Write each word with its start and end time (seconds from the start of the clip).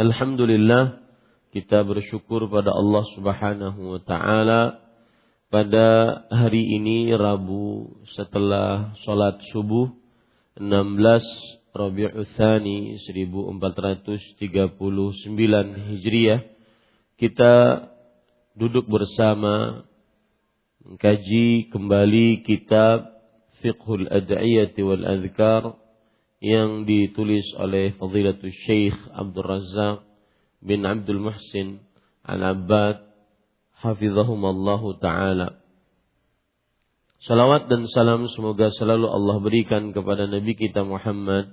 Alhamdulillah 0.00 0.96
kita 1.52 1.84
bersyukur 1.84 2.48
pada 2.48 2.72
Allah 2.72 3.04
Subhanahu 3.12 3.80
wa 3.84 4.00
taala 4.00 4.80
pada 5.52 6.24
hari 6.32 6.80
ini 6.80 7.12
Rabu 7.12 8.00
setelah 8.16 8.96
sholat 9.04 9.36
subuh 9.52 9.92
16 10.56 11.76
Rabiul 11.76 12.24
Tsani 12.32 12.96
1439 12.96 14.40
Hijriah. 15.92 16.48
Kita 17.20 17.84
duduk 18.56 18.88
bersama 18.88 19.84
mengkaji 20.80 21.68
kembali 21.68 22.48
kitab 22.48 23.04
Fiqhul 23.60 24.08
Ad'iyati 24.08 24.80
wal 24.80 25.04
Adhkar 25.04 25.76
yang 26.40 26.88
ditulis 26.88 27.44
oleh 27.60 27.92
Fadilatul 28.00 28.52
Syekh 28.64 28.96
Abdul 29.12 29.44
Razak 29.44 30.08
bin 30.64 30.88
Abdul 30.88 31.20
Muhsin 31.20 31.84
Al-Abbad 32.24 33.04
hafizahumallahu 33.84 34.96
taala. 35.00 35.60
Salawat 37.20 37.68
dan 37.68 37.84
salam 37.92 38.24
semoga 38.32 38.72
selalu 38.72 39.04
Allah 39.04 39.36
berikan 39.44 39.92
kepada 39.92 40.24
Nabi 40.24 40.56
kita 40.56 40.88
Muhammad 40.88 41.52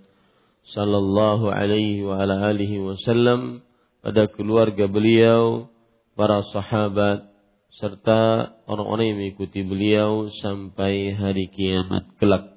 sallallahu 0.72 1.52
alaihi 1.52 2.08
wa 2.08 2.24
ala 2.24 2.48
alihi 2.48 2.80
wasallam 2.80 3.68
pada 4.00 4.32
keluarga 4.32 4.88
beliau, 4.88 5.68
para 6.16 6.40
sahabat 6.56 7.28
serta 7.76 8.56
orang-orang 8.72 9.12
yang 9.12 9.18
mengikuti 9.20 9.62
beliau 9.68 10.32
sampai 10.40 11.12
hari 11.12 11.52
kiamat 11.52 12.16
kelak 12.16 12.57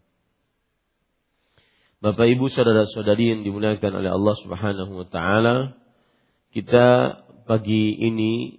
Bapak 2.01 2.33
Ibu 2.33 2.49
saudara-saudari 2.49 3.29
yang 3.29 3.41
dimuliakan 3.45 4.01
oleh 4.01 4.09
Allah 4.09 4.35
Subhanahu 4.41 5.05
wa 5.05 5.05
taala, 5.05 5.77
kita 6.49 7.21
pagi 7.45 7.93
ini 7.93 8.57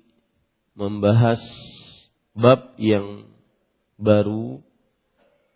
membahas 0.79 1.43
bab 2.39 2.79
yang 2.79 3.27
baru 3.99 4.63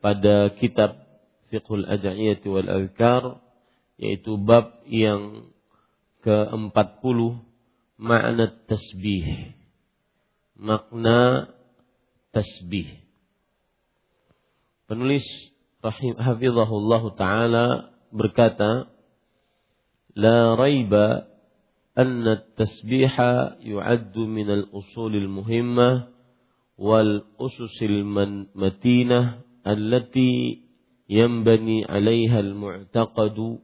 pada 0.03 0.51
kitab 0.59 0.99
Fiqhul 1.47 1.87
Ad'iyah 1.87 2.43
wal 2.51 2.67
Azkar 2.67 3.39
yaitu 4.03 4.35
bab 4.35 4.83
yang 4.91 5.55
ke-40 6.27 7.19
makna 8.03 8.51
tasbih. 8.67 9.55
Makna 10.59 11.55
tasbih. 12.35 12.99
Penulis 14.91 15.23
rahim 15.85 16.15
hafizahullah 16.17 17.03
taala 17.17 17.67
berkata 18.13 18.89
la 20.17 20.57
raiba 20.57 21.29
anna 21.97 22.41
at-tasbiha 22.41 23.61
yu'addu 23.61 24.29
min 24.29 24.49
al-usul 24.49 25.13
al-muhimmah 25.17 26.09
wal 26.77 27.25
usus 27.41 27.77
al-matinah 27.81 29.43
allati 29.65 30.67
ينبني 31.07 31.85
عليها 31.85 32.41
المعتقد 32.41 33.59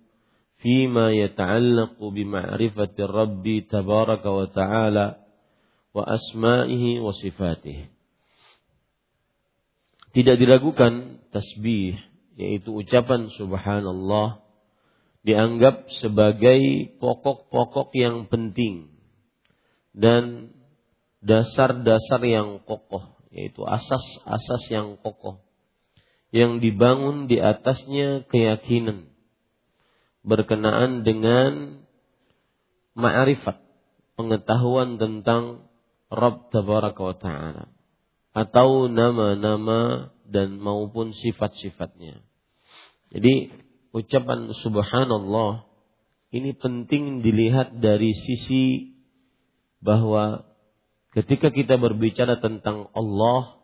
فيما 0.62 1.10
يتعلق 1.10 2.04
بمعرفة 2.04 2.94
الرب 2.98 3.62
تبارك 3.70 4.26
وتعالى 4.26 5.16
وأسمائه 5.94 7.00
وصفاته 7.00 7.78
tidak 10.12 10.36
diragukan 10.36 11.24
tasbih 11.32 11.96
yaitu 12.36 12.72
ucapan 12.72 13.28
subhanallah 13.32 14.40
dianggap 15.24 15.88
sebagai 16.00 16.92
pokok-pokok 17.00 17.88
yang 17.96 18.28
penting 18.28 18.92
dan 19.92 20.52
dasar-dasar 21.22 22.20
yang 22.24 22.60
kokoh 22.64 23.16
yaitu 23.32 23.64
asas-asas 23.64 24.62
yang 24.68 25.00
kokoh 25.00 25.40
yang 26.32 26.58
dibangun 26.60 27.28
di 27.28 27.40
atasnya 27.40 28.24
keyakinan 28.28 29.12
berkenaan 30.24 31.04
dengan 31.04 31.84
ma'rifat 32.96 33.60
pengetahuan 34.16 35.00
tentang 35.00 35.68
Rabb 36.12 36.52
tabaraka 36.52 37.00
wa 37.00 37.16
taala 37.16 37.64
atau 38.32 38.88
nama-nama 38.88 40.12
dan 40.24 40.56
maupun 40.56 41.12
sifat-sifatnya. 41.12 42.24
Jadi 43.12 43.52
ucapan 43.92 44.48
subhanallah 44.64 45.68
ini 46.32 46.56
penting 46.56 47.20
dilihat 47.20 47.76
dari 47.84 48.16
sisi 48.16 48.96
bahwa 49.84 50.48
ketika 51.12 51.52
kita 51.52 51.76
berbicara 51.76 52.40
tentang 52.40 52.88
Allah, 52.96 53.60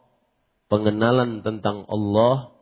pengenalan 0.68 1.40
tentang 1.40 1.88
Allah, 1.88 2.52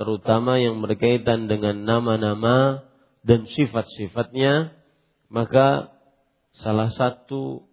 terutama 0.00 0.56
yang 0.56 0.80
berkaitan 0.80 1.52
dengan 1.52 1.84
nama-nama 1.84 2.80
dan 3.28 3.44
sifat-sifatnya, 3.44 4.72
maka 5.28 5.92
salah 6.56 6.88
satu 6.88 7.68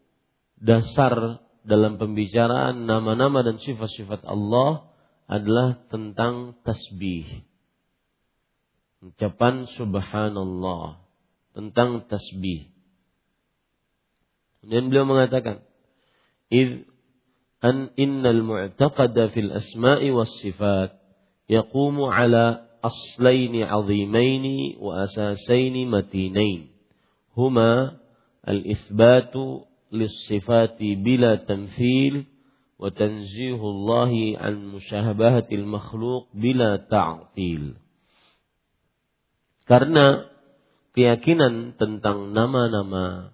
dasar 0.59 1.39
dalam 1.69 2.01
pembicaraan 2.01 2.89
nama-nama 2.89 3.45
dan 3.45 3.61
sifat-sifat 3.61 4.25
Allah 4.25 4.89
adalah 5.29 5.77
tentang 5.93 6.57
tasbih. 6.65 7.45
Ucapan 9.05 9.69
subhanallah 9.77 11.05
tentang 11.53 12.09
tasbih. 12.09 12.73
Dan 14.65 14.91
beliau 14.91 15.07
mengatakan, 15.07 15.63
"Id 16.51 16.89
an 17.61 17.93
innal 17.95 18.41
mu'taqada 18.43 19.31
fil 19.31 19.53
asma'i 19.53 20.11
was 20.11 20.31
sifat 20.41 20.95
yaqumu 21.47 22.07
ala 22.07 22.65
aslaini 22.79 23.67
azimaini 23.67 24.79
wa 24.79 25.03
asasaini 25.03 25.83
matinain 25.83 26.71
huma 27.35 27.99
al-ithbatu 28.47 29.67
Allah 33.59 34.11
an 34.37 34.55
musyabahatil 34.69 35.65
makhluk 35.65 36.29
bila 36.33 36.77
ta'til 36.85 37.77
karena 39.65 40.29
keyakinan 40.93 41.77
tentang 41.77 42.33
nama-nama 42.33 43.33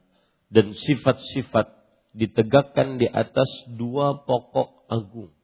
dan 0.51 0.75
sifat-sifat 0.75 1.71
ditegakkan 2.15 2.99
di 2.99 3.07
atas 3.07 3.47
dua 3.75 4.23
pokok 4.23 4.87
agung 4.87 5.35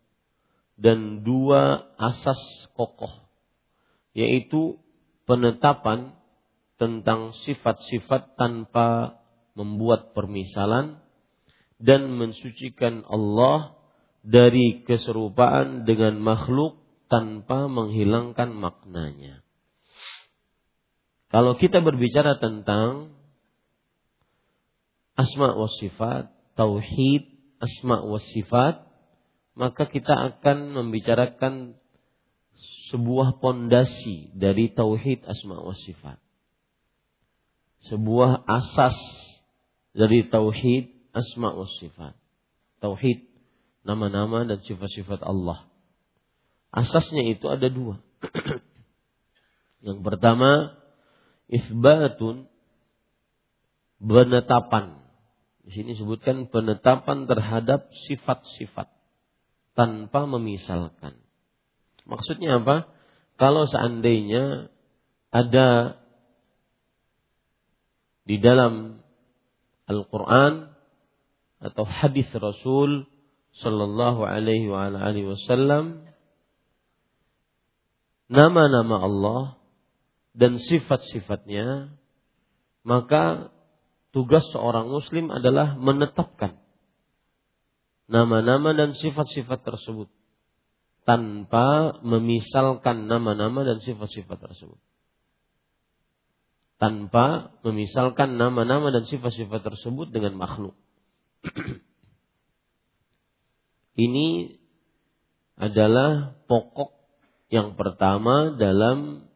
dan 0.81 1.21
dua 1.21 1.93
asas 2.01 2.41
kokoh, 2.73 3.13
yaitu 4.17 4.81
penetapan 5.29 6.17
tentang 6.81 7.37
sifat-sifat 7.45 8.33
tanpa 8.33 9.20
membuat 9.61 10.17
permisalan 10.17 10.97
dan 11.77 12.09
mensucikan 12.17 13.05
Allah 13.05 13.77
dari 14.21 14.85
keserupaan 14.85 15.85
dengan 15.85 16.17
makhluk 16.21 16.81
tanpa 17.09 17.65
menghilangkan 17.69 18.53
maknanya. 18.53 19.41
Kalau 21.31 21.55
kita 21.57 21.79
berbicara 21.81 22.37
tentang 22.37 23.17
asma 25.17 25.55
wa 25.57 25.69
sifat, 25.69 26.29
tauhid 26.59 27.23
asma 27.57 28.03
wa 28.03 28.19
sifat, 28.19 28.83
maka 29.55 29.83
kita 29.87 30.11
akan 30.11 30.75
membicarakan 30.75 31.75
sebuah 32.91 33.39
pondasi 33.39 34.35
dari 34.35 34.71
tauhid 34.75 35.23
asma 35.23 35.59
wa 35.59 35.75
sifat. 35.75 36.19
Sebuah 37.87 38.45
asas 38.45 38.99
dari 39.91 40.27
tauhid 40.27 40.91
asma 41.11 41.51
wa 41.55 41.67
sifat. 41.67 42.15
Tauhid 42.79 43.27
nama-nama 43.83 44.47
dan 44.47 44.61
sifat-sifat 44.63 45.21
Allah. 45.25 45.67
Asasnya 46.71 47.27
itu 47.27 47.45
ada 47.51 47.67
dua. 47.67 47.99
Yang 49.85 49.99
pertama, 50.05 50.77
isbatun 51.51 52.47
penetapan. 53.99 55.03
Di 55.61 55.71
sini 55.77 55.93
sebutkan 55.93 56.49
penetapan 56.49 57.29
terhadap 57.29 57.91
sifat-sifat 58.09 58.89
tanpa 59.77 60.25
memisalkan. 60.25 61.21
Maksudnya 62.07 62.63
apa? 62.63 62.89
Kalau 63.37 63.69
seandainya 63.69 64.73
ada 65.33 65.97
di 68.25 68.37
dalam 68.37 69.01
Al-Quran 69.91 70.71
atau 71.61 71.83
hadis 71.85 72.31
Rasul 72.33 73.05
Sallallahu 73.51 74.23
Alaihi 74.23 74.71
Wasallam 75.27 76.07
nama-nama 78.31 78.95
Allah 79.03 79.43
dan 80.31 80.55
sifat-sifatnya, 80.55 81.91
maka 82.87 83.51
tugas 84.15 84.47
seorang 84.55 84.87
Muslim 84.87 85.27
adalah 85.27 85.75
menetapkan 85.75 86.55
nama-nama 88.07 88.71
dan 88.71 88.95
sifat-sifat 88.95 89.59
tersebut 89.67 90.07
tanpa 91.03 91.99
memisalkan 92.03 93.11
nama-nama 93.11 93.67
dan 93.67 93.83
sifat-sifat 93.83 94.37
tersebut. 94.39 94.79
Tanpa 96.81 97.53
memisalkan 97.61 98.41
nama-nama 98.41 98.89
dan 98.89 99.05
sifat-sifat 99.05 99.61
tersebut 99.61 100.09
dengan 100.09 100.33
makhluk. 100.33 100.73
Ini 104.05 104.57
adalah 105.61 106.41
pokok 106.49 106.89
yang 107.53 107.77
pertama 107.77 108.57
dalam 108.57 109.29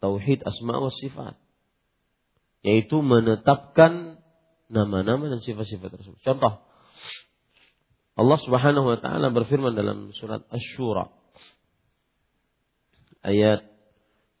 tauhid 0.00 0.40
asma 0.40 0.80
wa 0.80 0.88
sifat. 0.88 1.36
Yaitu 2.64 3.04
menetapkan 3.04 4.16
nama-nama 4.72 5.28
dan 5.28 5.44
sifat-sifat 5.44 6.00
tersebut. 6.00 6.16
Contoh, 6.24 6.64
Allah 8.16 8.38
Subhanahu 8.40 8.88
wa 8.88 8.98
taala 8.98 9.28
berfirman 9.28 9.76
dalam 9.76 10.16
surat 10.16 10.40
Asy-Syura 10.48 11.12
ayat 13.20 13.66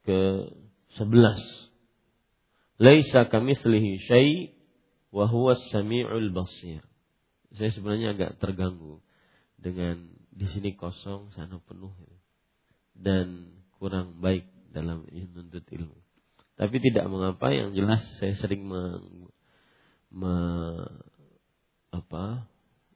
ke-11. 0.08 1.65
Laisa 2.76 3.24
kamitslihi 3.32 4.04
syai 4.04 4.52
wa 5.08 5.24
huwa 5.24 5.56
samiul 5.72 6.28
basir. 6.28 6.84
Saya 7.56 7.72
sebenarnya 7.72 8.12
agak 8.12 8.36
terganggu 8.36 9.00
dengan 9.56 10.12
di 10.28 10.44
sini 10.44 10.76
kosong, 10.76 11.32
sana 11.32 11.56
penuh 11.64 11.96
dan 12.92 13.56
kurang 13.80 14.20
baik 14.20 14.44
dalam 14.76 15.08
menuntut 15.08 15.64
ilmu. 15.72 15.96
Tapi 16.56 16.76
tidak 16.80 17.08
mengapa 17.08 17.52
yang 17.52 17.72
jelas 17.72 18.04
saya 18.20 18.36
sering 18.36 18.64
me, 18.64 19.00
me, 20.12 20.34
apa, 21.92 22.48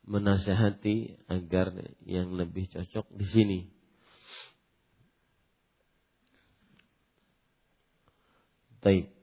menasehati 0.05 1.25
agar 1.29 1.73
yang 2.05 2.37
lebih 2.37 2.69
cocok 2.69 3.09
di 3.17 3.27
sini. 3.29 3.61
Baik. 8.81 9.19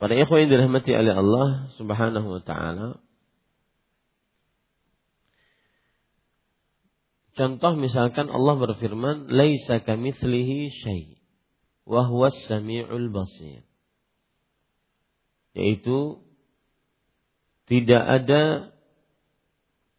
Para 0.00 0.16
ikhwan 0.16 0.48
yang 0.48 0.50
dirahmati 0.56 0.96
oleh 0.96 1.12
Allah 1.12 1.68
Subhanahu 1.76 2.24
wa 2.24 2.40
taala. 2.40 3.04
Contoh 7.36 7.76
misalkan 7.76 8.32
Allah 8.32 8.56
berfirman, 8.56 9.28
"Laisa 9.28 9.84
kamitslihi 9.84 10.72
syai' 10.72 11.20
wa 11.84 12.08
huwas 12.08 12.32
samiul 12.48 13.12
basir." 13.12 13.60
Yaitu 15.52 16.24
tidak 17.68 18.00
ada 18.00 18.72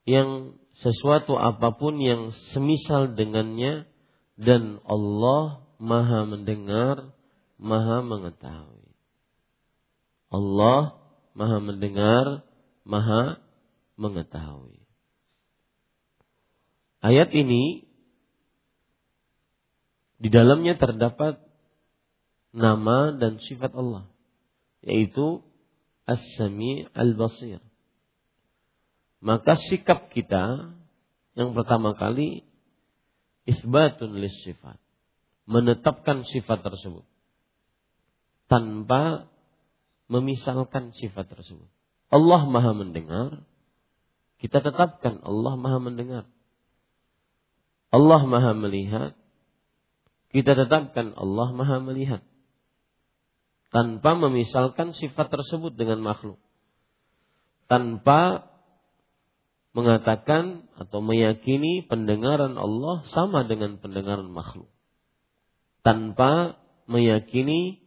yang 0.09 0.57
sesuatu 0.81 1.37
apa 1.37 1.77
pun 1.77 2.01
yang 2.01 2.33
semisal 2.57 3.13
dengannya 3.13 3.85
dan 4.33 4.81
Allah 4.81 5.61
Maha 5.77 6.25
mendengar, 6.25 7.13
Maha 7.61 8.01
mengetahui. 8.01 8.80
Allah 10.31 10.97
Maha 11.31 11.57
mendengar, 11.63 12.43
Maha 12.83 13.39
mengetahui. 13.95 14.79
Ayat 17.01 17.31
ini 17.31 17.85
di 20.21 20.29
dalamnya 20.29 20.77
terdapat 20.77 21.39
nama 22.53 23.15
dan 23.15 23.41
sifat 23.41 23.73
Allah 23.73 24.05
yaitu 24.85 25.41
As-Sami' 26.05 26.89
Al-Basir 26.93 27.61
maka 29.21 29.53
sikap 29.69 30.09
kita 30.09 30.73
yang 31.37 31.53
pertama 31.53 31.93
kali 31.93 32.43
isbatun 33.45 34.17
lis 34.17 34.33
sifat. 34.43 34.81
Menetapkan 35.45 36.25
sifat 36.25 36.65
tersebut. 36.65 37.05
Tanpa 38.49 39.30
memisalkan 40.11 40.91
sifat 40.91 41.31
tersebut. 41.31 41.71
Allah 42.11 42.43
maha 42.43 42.75
mendengar. 42.75 43.47
Kita 44.43 44.59
tetapkan 44.59 45.23
Allah 45.23 45.55
maha 45.55 45.79
mendengar. 45.79 46.27
Allah 47.95 48.21
maha 48.27 48.51
melihat. 48.51 49.15
Kita 50.35 50.51
tetapkan 50.59 51.15
Allah 51.15 51.55
maha 51.55 51.79
melihat. 51.79 52.19
Tanpa 53.71 54.19
memisalkan 54.19 54.91
sifat 54.91 55.31
tersebut 55.31 55.79
dengan 55.79 56.03
makhluk. 56.03 56.43
Tanpa 57.71 58.51
mengatakan 59.71 60.67
atau 60.75 60.99
meyakini 60.99 61.87
pendengaran 61.87 62.59
Allah 62.59 63.07
sama 63.15 63.47
dengan 63.47 63.79
pendengaran 63.79 64.27
makhluk. 64.27 64.67
tanpa 65.81 66.61
meyakini 66.85 67.81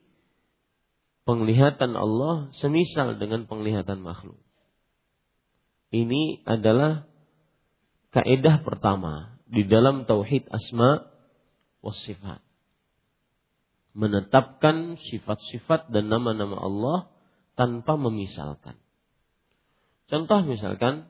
penglihatan 1.24 1.96
Allah 1.96 2.52
semisal 2.60 3.16
dengan 3.16 3.48
penglihatan 3.48 4.00
makhluk. 4.04 4.38
Ini 5.92 6.44
adalah 6.44 7.08
kaidah 8.12 8.62
pertama 8.62 9.40
di 9.48 9.64
dalam 9.64 10.04
tauhid 10.04 10.48
asma 10.52 11.08
was 11.80 11.98
sifat. 12.04 12.40
Menetapkan 13.94 14.98
sifat-sifat 14.98 15.94
dan 15.94 16.10
nama-nama 16.10 16.58
Allah 16.58 16.98
tanpa 17.54 17.94
memisalkan. 17.94 18.74
Contoh 20.10 20.42
misalkan 20.44 21.06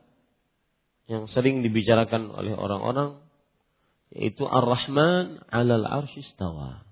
yang 1.09 1.29
sering 1.29 1.65
dibicarakan 1.65 2.29
oleh 2.33 2.53
orang-orang 2.53 3.25
yaitu 4.13 4.45
Ar-Rahman 4.45 5.43
'alal 5.49 5.85
arsyistawa. 5.89 6.85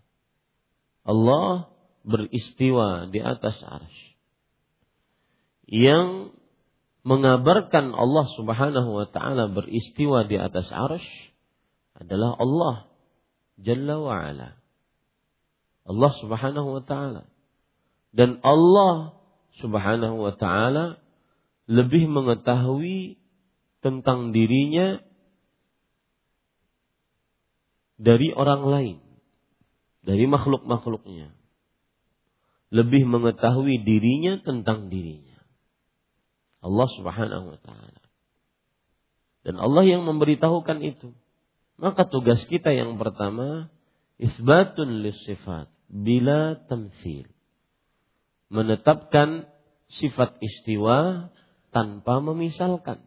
Allah 1.04 1.71
beristiwa 2.02 3.10
di 3.10 3.18
atas 3.22 3.58
arsy. 3.62 4.06
Yang 5.66 6.36
mengabarkan 7.02 7.94
Allah 7.94 8.26
Subhanahu 8.38 8.90
wa 8.94 9.06
taala 9.10 9.50
beristiwa 9.50 10.26
di 10.26 10.38
atas 10.38 10.70
arsy 10.70 11.34
adalah 11.98 12.34
Allah 12.38 12.92
Jalla 13.62 14.00
wa 14.00 14.14
ala. 14.16 14.58
Allah 15.86 16.12
Subhanahu 16.18 16.68
wa 16.78 16.82
taala. 16.82 17.22
Dan 18.10 18.42
Allah 18.42 19.16
Subhanahu 19.60 20.16
wa 20.18 20.32
taala 20.34 20.98
lebih 21.70 22.10
mengetahui 22.10 23.20
tentang 23.84 24.34
dirinya 24.34 24.98
dari 28.02 28.34
orang 28.34 28.62
lain, 28.66 28.98
dari 30.02 30.26
makhluk-makhluknya. 30.26 31.34
Lebih 32.72 33.04
mengetahui 33.04 33.84
dirinya 33.84 34.40
tentang 34.40 34.88
dirinya. 34.88 35.36
Allah 36.64 36.88
Subhanahu 36.88 37.52
wa 37.52 37.58
taala. 37.60 38.02
Dan 39.44 39.60
Allah 39.60 39.84
yang 39.84 40.08
memberitahukan 40.08 40.80
itu. 40.80 41.12
Maka 41.76 42.08
tugas 42.08 42.40
kita 42.48 42.72
yang 42.72 42.96
pertama 42.96 43.68
isbatun 44.16 45.02
sifat 45.26 45.68
bila 45.90 46.56
tamsil. 46.70 47.28
Menetapkan 48.48 49.50
sifat 50.00 50.40
istiwa 50.40 51.28
tanpa 51.74 52.24
memisalkan. 52.24 53.04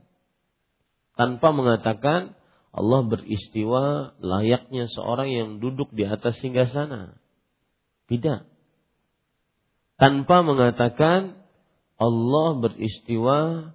Tanpa 1.16 1.56
mengatakan 1.56 2.36
Allah 2.76 3.02
beristiwa 3.08 4.14
layaknya 4.20 4.92
seorang 4.92 5.32
yang 5.32 5.50
duduk 5.64 5.90
di 5.96 6.04
atas 6.04 6.38
singgah 6.44 6.68
sana. 6.68 7.16
Tidak. 8.12 8.55
Tanpa 9.96 10.44
mengatakan 10.44 11.40
Allah 11.96 12.48
beristiwa 12.60 13.72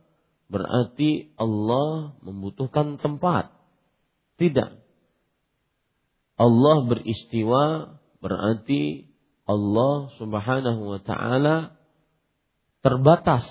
berarti 0.53 1.33
Allah 1.41 2.13
membutuhkan 2.21 3.01
tempat. 3.01 3.55
Tidak. 4.37 4.71
Allah 6.41 6.77
beristiwa 6.89 7.97
berarti 8.21 9.09
Allah 9.49 10.13
Subhanahu 10.21 10.83
wa 10.97 11.01
taala 11.01 11.77
terbatas 12.85 13.45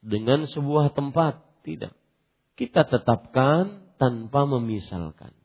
dengan 0.00 0.48
sebuah 0.48 0.96
tempat. 0.96 1.44
Tidak. 1.64 1.92
Kita 2.56 2.88
tetapkan 2.88 3.92
tanpa 4.00 4.48
memisalkan. 4.48 5.36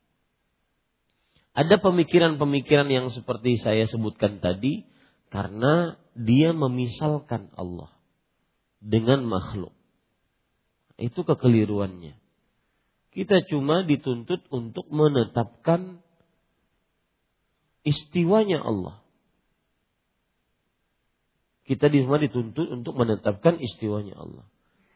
Ada 1.54 1.78
pemikiran-pemikiran 1.78 2.90
yang 2.90 3.14
seperti 3.14 3.62
saya 3.62 3.86
sebutkan 3.86 4.42
tadi 4.42 4.90
karena 5.30 5.94
dia 6.14 6.54
memisalkan 6.54 7.50
Allah 7.58 7.90
dengan 8.78 9.26
makhluk. 9.26 9.74
Itu 10.94 11.26
kekeliruannya. 11.26 12.14
Kita 13.14 13.46
cuma 13.46 13.86
dituntut 13.86 14.46
untuk 14.50 14.86
menetapkan 14.90 16.02
istiwanya 17.86 18.62
Allah. 18.62 19.02
Kita 21.64 21.88
cuma 21.88 22.18
dituntut 22.18 22.66
untuk 22.70 22.94
menetapkan 22.94 23.58
istiwanya 23.58 24.18
Allah. 24.18 24.46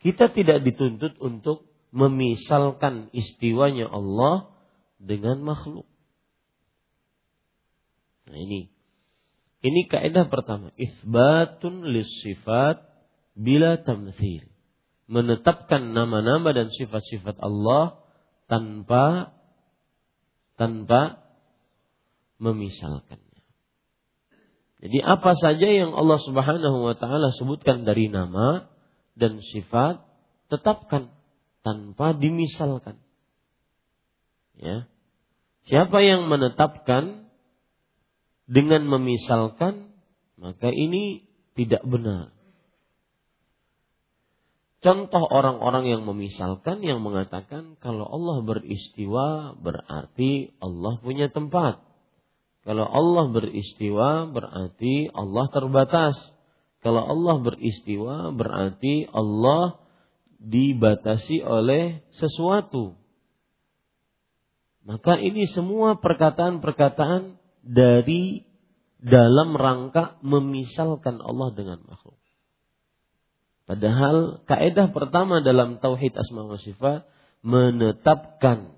Kita 0.03 0.31
tidak 0.31 0.63
dituntut 0.63 1.19
untuk 1.19 1.67
memisalkan 1.91 3.09
istiwanya 3.17 3.89
Allah 3.89 4.53
dengan 5.01 5.43
makhluk. 5.43 5.89
Nah 8.29 8.39
ini. 8.39 8.78
Ini 9.59 9.91
kaidah 9.91 10.31
pertama. 10.31 10.71
Isbatun 10.79 11.83
sifat 12.23 12.79
bila 13.35 13.79
tamthil. 13.83 14.47
Menetapkan 15.09 15.97
nama-nama 15.97 16.53
dan 16.53 16.69
sifat-sifat 16.69 17.41
Allah 17.41 17.99
tanpa 18.47 19.35
tanpa 20.59 21.23
memisalkannya. 22.43 23.41
Jadi 24.79 24.99
apa 25.03 25.35
saja 25.35 25.67
yang 25.67 25.91
Allah 25.91 26.23
Subhanahu 26.23 26.87
wa 26.87 26.95
taala 26.95 27.35
sebutkan 27.35 27.83
dari 27.83 28.07
nama 28.07 28.71
dan 29.19 29.43
sifat 29.43 30.07
tetapkan 30.47 31.11
tanpa 31.67 32.15
dimisalkan. 32.15 33.03
Ya. 34.55 34.87
Siapa 35.67 35.99
yang 36.01 36.31
menetapkan 36.31 37.28
dengan 38.49 38.89
memisalkan, 38.89 39.93
maka 40.41 40.73
ini 40.73 41.29
tidak 41.53 41.85
benar. 41.85 42.33
Contoh 44.79 45.27
orang-orang 45.27 45.91
yang 45.91 46.03
memisalkan 46.07 46.81
yang 46.87 47.03
mengatakan 47.03 47.75
kalau 47.83 48.07
Allah 48.07 48.47
beristiwa 48.47 49.59
berarti 49.59 50.55
Allah 50.63 51.03
punya 51.03 51.29
tempat. 51.29 51.83
Kalau 52.63 52.87
Allah 52.87 53.27
beristiwa 53.35 54.31
berarti 54.31 55.11
Allah 55.11 55.47
terbatas. 55.51 56.15
Kalau 56.79 57.03
Allah 57.03 57.43
beristiwa 57.43 58.31
berarti 58.31 59.11
Allah 59.11 59.83
dibatasi 60.39 61.43
oleh 61.43 62.07
sesuatu. 62.15 62.95
Maka 64.87 65.19
ini 65.19 65.51
semua 65.51 65.99
perkataan-perkataan 65.99 67.38
dari 67.69 68.49
dalam 68.99 69.53
rangka 69.55 70.17
memisalkan 70.25 71.21
Allah 71.21 71.53
dengan 71.53 71.85
makhluk. 71.85 72.17
Padahal 73.69 74.41
kaidah 74.49 74.89
pertama 74.97 75.45
dalam 75.45 75.77
tauhid 75.77 76.17
asma 76.17 76.49
wa 76.49 76.57
sifat 76.57 77.05
menetapkan 77.45 78.73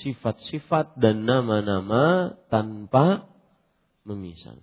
sifat-sifat 0.00 0.96
dan 0.96 1.28
nama-nama 1.28 2.32
tanpa 2.48 3.28
memisal. 4.08 4.56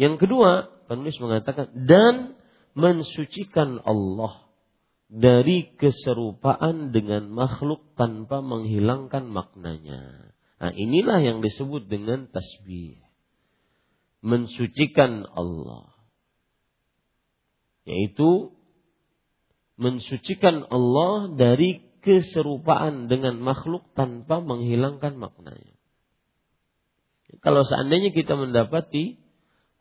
Yang 0.00 0.26
kedua, 0.26 0.72
penulis 0.88 1.20
mengatakan 1.20 1.70
dan 1.86 2.34
mensucikan 2.74 3.78
Allah 3.84 4.48
dari 5.06 5.70
keserupaan 5.78 6.90
dengan 6.90 7.30
makhluk 7.30 7.94
tanpa 7.94 8.42
menghilangkan 8.42 9.30
maknanya. 9.30 10.33
Nah, 10.64 10.72
inilah 10.72 11.20
yang 11.20 11.44
disebut 11.44 11.92
dengan 11.92 12.24
tasbih. 12.32 12.96
Mensucikan 14.24 15.28
Allah. 15.28 15.92
Yaitu 17.84 18.56
mensucikan 19.76 20.64
Allah 20.72 21.36
dari 21.36 21.84
keserupaan 22.00 23.12
dengan 23.12 23.44
makhluk 23.44 23.92
tanpa 23.92 24.40
menghilangkan 24.40 25.20
maknanya. 25.20 25.76
Kalau 27.44 27.68
seandainya 27.68 28.16
kita 28.16 28.32
mendapati 28.32 29.20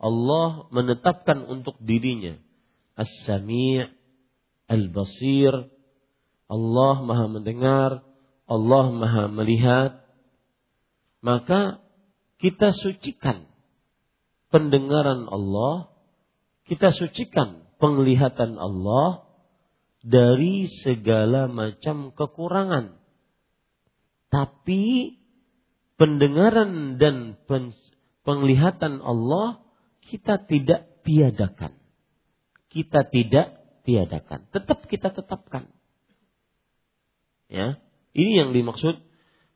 Allah 0.03 0.67
menetapkan 0.67 1.47
untuk 1.47 1.79
dirinya 1.79 2.35
As-Sami' 2.99 3.87
Al-Basir, 4.67 5.71
Allah 6.51 6.95
Maha 7.07 7.31
mendengar, 7.31 8.03
Allah 8.51 8.85
Maha 8.91 9.31
melihat, 9.31 10.02
maka 11.23 11.79
kita 12.43 12.75
sucikan 12.75 13.47
pendengaran 14.51 15.23
Allah, 15.31 15.87
kita 16.67 16.91
sucikan 16.91 17.63
penglihatan 17.79 18.59
Allah 18.59 19.23
dari 20.03 20.67
segala 20.83 21.47
macam 21.47 22.11
kekurangan. 22.11 22.99
Tapi 24.27 25.15
pendengaran 25.95 26.99
dan 26.99 27.39
penglihatan 28.27 28.99
Allah 28.99 29.63
kita 30.03 30.43
tidak 30.43 30.91
tiadakan. 31.07 31.79
Kita 32.67 33.07
tidak 33.07 33.63
tiadakan. 33.87 34.51
Tetap 34.51 34.91
kita 34.91 35.15
tetapkan. 35.15 35.71
Ya, 37.47 37.77
ini 38.11 38.43
yang 38.43 38.51
dimaksud 38.51 38.97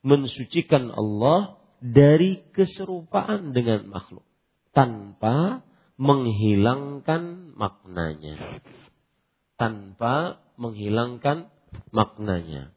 mensucikan 0.06 0.94
Allah 0.94 1.57
dari 1.78 2.42
keserupaan 2.50 3.54
dengan 3.54 3.86
makhluk 3.86 4.26
tanpa 4.74 5.62
menghilangkan 5.98 7.54
maknanya. 7.58 8.62
Tanpa 9.58 10.38
menghilangkan 10.54 11.50
maknanya. 11.90 12.70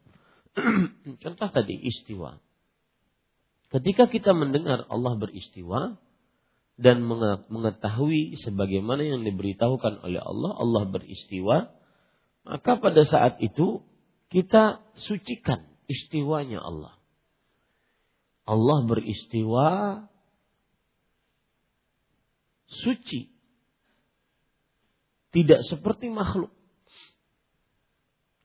Contoh 1.23 1.49
tadi 1.53 1.77
istiwa. 1.77 2.41
Ketika 3.71 4.09
kita 4.09 4.35
mendengar 4.35 4.83
Allah 4.89 5.15
beristiwa 5.15 5.95
dan 6.75 7.05
mengetahui 7.47 8.35
sebagaimana 8.41 9.05
yang 9.05 9.21
diberitahukan 9.23 10.01
oleh 10.01 10.19
Allah, 10.19 10.51
Allah 10.57 10.83
beristiwa, 10.89 11.71
maka 12.43 12.71
pada 12.81 13.05
saat 13.05 13.37
itu 13.39 13.85
kita 14.33 14.81
sucikan 14.97 15.69
istiwanya 15.85 16.59
Allah. 16.59 17.00
Allah 18.45 18.77
beristiwa 18.87 19.67
suci. 22.67 23.29
Tidak 25.31 25.63
seperti 25.63 26.11
makhluk 26.11 26.51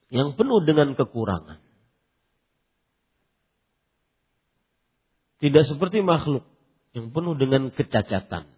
yang 0.07 0.39
penuh 0.39 0.63
dengan 0.63 0.95
kekurangan. 0.95 1.59
Tidak 5.37 5.63
seperti 5.67 6.01
makhluk 6.01 6.47
yang 6.95 7.13
penuh 7.13 7.35
dengan 7.37 7.69
kecacatan. 7.69 8.49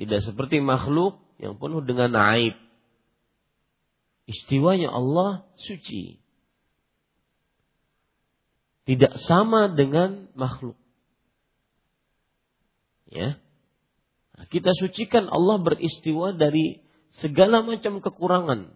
Tidak 0.00 0.20
seperti 0.24 0.58
makhluk 0.64 1.20
yang 1.36 1.60
penuh 1.60 1.84
dengan 1.84 2.16
aib. 2.34 2.56
Istiwanya 4.24 4.90
Allah 4.90 5.44
suci. 5.60 6.18
Tidak 8.90 9.22
sama 9.22 9.70
dengan 9.70 10.26
makhluk. 10.34 10.74
Ya. 13.06 13.38
Nah, 14.34 14.46
kita 14.50 14.74
sucikan 14.74 15.30
Allah 15.30 15.62
beristiwa 15.62 16.34
dari 16.34 16.82
segala 17.22 17.62
macam 17.62 18.02
kekurangan. 18.02 18.74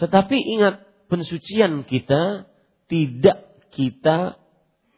Tetapi 0.00 0.36
ingat, 0.56 0.88
pensucian 1.12 1.84
kita 1.84 2.48
tidak 2.88 3.44
kita 3.76 4.40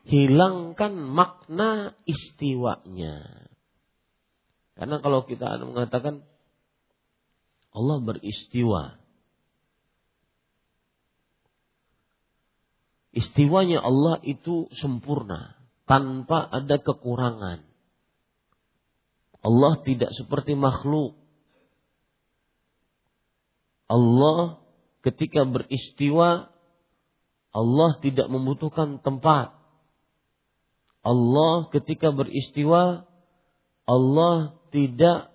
hilangkan 0.07 0.95
makna 0.95 1.99
istiwanya. 2.07 3.27
Karena 4.79 5.03
kalau 5.03 5.27
kita 5.27 5.59
mengatakan 5.67 6.23
Allah 7.75 7.99
beristiwa. 8.07 9.00
Istiwanya 13.11 13.83
Allah 13.83 14.23
itu 14.23 14.71
sempurna, 14.79 15.59
tanpa 15.87 16.47
ada 16.47 16.79
kekurangan. 16.79 17.67
Allah 19.41 19.73
tidak 19.83 20.15
seperti 20.15 20.55
makhluk. 20.55 21.17
Allah 23.91 24.63
ketika 25.03 25.43
beristiwa, 25.43 26.53
Allah 27.51 27.91
tidak 27.99 28.31
membutuhkan 28.31 29.03
tempat. 29.03 29.59
Allah 31.01 31.67
ketika 31.75 32.13
beristiwa, 32.15 33.09
Allah 33.89 34.55
tidak 34.71 35.35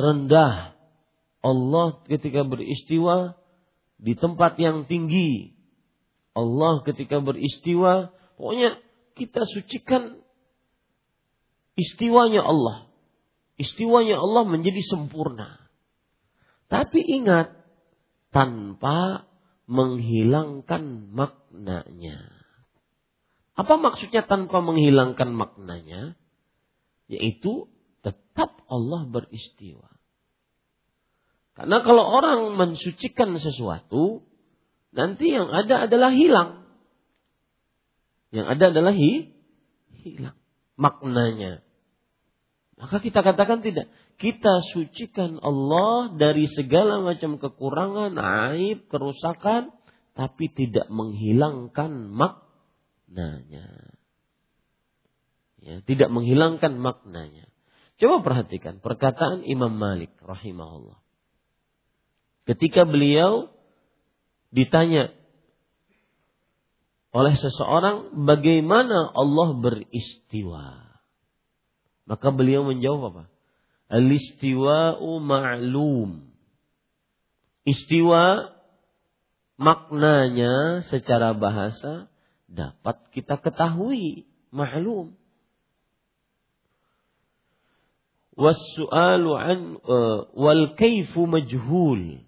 rendah. 0.00 0.72
Allah 1.44 1.86
ketika 2.08 2.40
beristiwa 2.46 3.36
di 4.00 4.16
tempat 4.16 4.56
yang 4.56 4.88
tinggi. 4.88 5.53
Allah 6.34 6.82
ketika 6.82 7.22
beristiwa, 7.22 8.10
pokoknya 8.36 8.82
kita 9.14 9.46
sucikan 9.46 10.18
istiwanya 11.78 12.42
Allah. 12.42 12.90
Istiwanya 13.54 14.18
Allah 14.18 14.42
menjadi 14.42 14.82
sempurna. 14.82 15.70
Tapi 16.66 16.98
ingat, 17.22 17.54
tanpa 18.34 19.30
menghilangkan 19.70 21.14
maknanya. 21.14 22.34
Apa 23.54 23.78
maksudnya 23.78 24.26
tanpa 24.26 24.58
menghilangkan 24.58 25.30
maknanya? 25.30 26.18
Yaitu 27.06 27.70
tetap 28.02 28.58
Allah 28.66 29.06
beristiwa. 29.06 29.86
Karena 31.54 31.86
kalau 31.86 32.02
orang 32.02 32.58
mensucikan 32.58 33.38
sesuatu, 33.38 34.26
nanti 34.94 35.26
yang 35.34 35.50
ada 35.50 35.90
adalah 35.90 36.14
hilang. 36.14 36.64
Yang 38.30 38.46
ada 38.58 38.64
adalah 38.70 38.94
hi, 38.94 39.34
hilang 40.02 40.38
maknanya. 40.74 41.62
Maka 42.74 42.98
kita 42.98 43.22
katakan 43.22 43.62
tidak. 43.62 43.86
Kita 44.18 44.62
sucikan 44.74 45.38
Allah 45.42 46.14
dari 46.14 46.46
segala 46.50 47.02
macam 47.02 47.38
kekurangan, 47.38 48.14
aib, 48.54 48.86
kerusakan, 48.90 49.74
tapi 50.14 50.50
tidak 50.50 50.86
menghilangkan 50.90 52.10
maknanya. 52.10 53.94
Ya, 55.62 55.80
tidak 55.86 56.10
menghilangkan 56.10 56.78
maknanya. 56.78 57.46
Coba 57.98 58.26
perhatikan 58.26 58.82
perkataan 58.82 59.46
Imam 59.46 59.74
Malik 59.74 60.10
rahimahullah. 60.18 60.98
Ketika 62.44 62.84
beliau 62.84 63.53
ditanya 64.54 65.10
oleh 67.14 67.34
seseorang 67.38 68.26
bagaimana 68.26 69.10
Allah 69.14 69.54
beristiwa. 69.58 70.82
Maka 72.06 72.28
beliau 72.34 72.66
menjawab 72.66 73.02
apa? 73.10 73.24
Al-istiwa'u 73.90 75.22
ma'lum. 75.22 76.26
Istiwa 77.64 78.50
maknanya 79.56 80.82
secara 80.90 81.32
bahasa 81.38 82.10
dapat 82.50 82.98
kita 83.14 83.38
ketahui, 83.38 84.26
ma'lum. 84.50 85.14
Wassu'alu 88.34 89.30
an 89.38 89.58
uh, 89.86 90.26
wal 90.34 90.74
kaifu 90.74 91.30
majhul. 91.30 92.26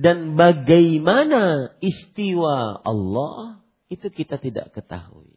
Dan 0.00 0.32
bagaimana 0.32 1.76
istiwa 1.84 2.80
Allah 2.80 3.60
itu 3.92 4.08
kita 4.08 4.40
tidak 4.40 4.72
ketahui. 4.72 5.36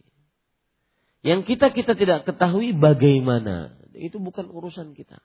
Yang 1.20 1.52
kita 1.52 1.76
kita 1.76 2.00
tidak 2.00 2.24
ketahui 2.24 2.72
bagaimana. 2.72 3.76
Itu 3.92 4.24
bukan 4.24 4.48
urusan 4.48 4.96
kita. 4.96 5.20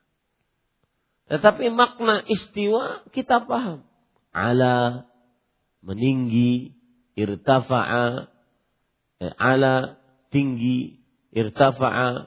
Tetapi 1.30 1.70
makna 1.70 2.26
istiwa 2.26 3.06
kita 3.14 3.46
paham. 3.46 3.86
Ala 4.34 5.06
meninggi, 5.86 6.74
irtafa'a, 7.14 8.26
eh, 9.22 9.34
ala 9.38 10.02
tinggi, 10.34 10.98
irtafa'a 11.30 12.26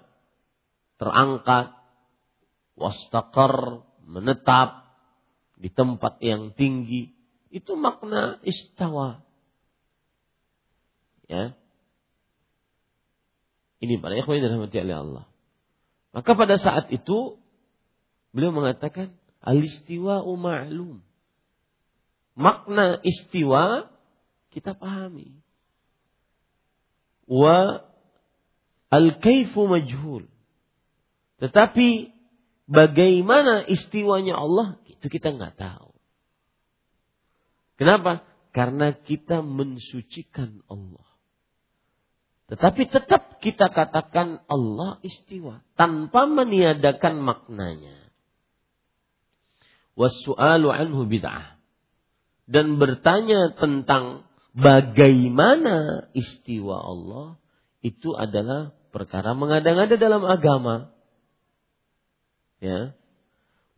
terangkat, 0.96 1.76
wastaqar 2.80 3.84
menetap 4.08 4.91
di 5.62 5.70
tempat 5.70 6.18
yang 6.26 6.58
tinggi. 6.58 7.14
Itu 7.54 7.78
makna 7.78 8.42
istawa. 8.42 9.22
Ya. 11.30 11.54
Ini 13.82 14.02
para 14.02 14.18
ikhwan 14.18 14.42
dirahmati 14.42 14.78
oleh 14.82 14.98
Allah. 14.98 15.26
Maka 16.12 16.34
pada 16.34 16.58
saat 16.58 16.90
itu 16.90 17.38
beliau 18.34 18.52
mengatakan 18.52 19.14
alistiwa 19.40 20.26
ma'lum. 20.26 21.00
Makna 22.34 22.98
istiwa 23.06 23.90
kita 24.50 24.74
pahami. 24.74 25.38
Wa 27.30 27.86
al-kaifu 28.92 29.70
majhul. 29.70 30.28
Tetapi 31.40 32.12
bagaimana 32.68 33.66
istiwanya 33.66 34.36
Allah 34.36 34.82
itu 35.02 35.10
kita 35.10 35.34
nggak 35.34 35.58
tahu. 35.58 35.98
Kenapa? 37.82 38.22
Karena 38.54 38.94
kita 38.94 39.42
mensucikan 39.42 40.62
Allah. 40.70 41.10
Tetapi 42.54 42.86
tetap 42.86 43.42
kita 43.42 43.74
katakan 43.74 44.46
Allah 44.46 45.02
istiwa 45.02 45.66
tanpa 45.74 46.30
meniadakan 46.30 47.18
maknanya. 47.18 48.14
Wasu'alu 49.98 50.70
anhu 50.70 51.10
bid'ah. 51.10 51.58
Dan 52.46 52.78
bertanya 52.78 53.58
tentang 53.58 54.30
bagaimana 54.54 56.06
istiwa 56.14 56.78
Allah 56.78 57.42
itu 57.82 58.14
adalah 58.14 58.78
perkara 58.94 59.34
mengada-ngada 59.34 59.98
dalam 59.98 60.22
agama. 60.30 60.94
Ya. 62.62 62.94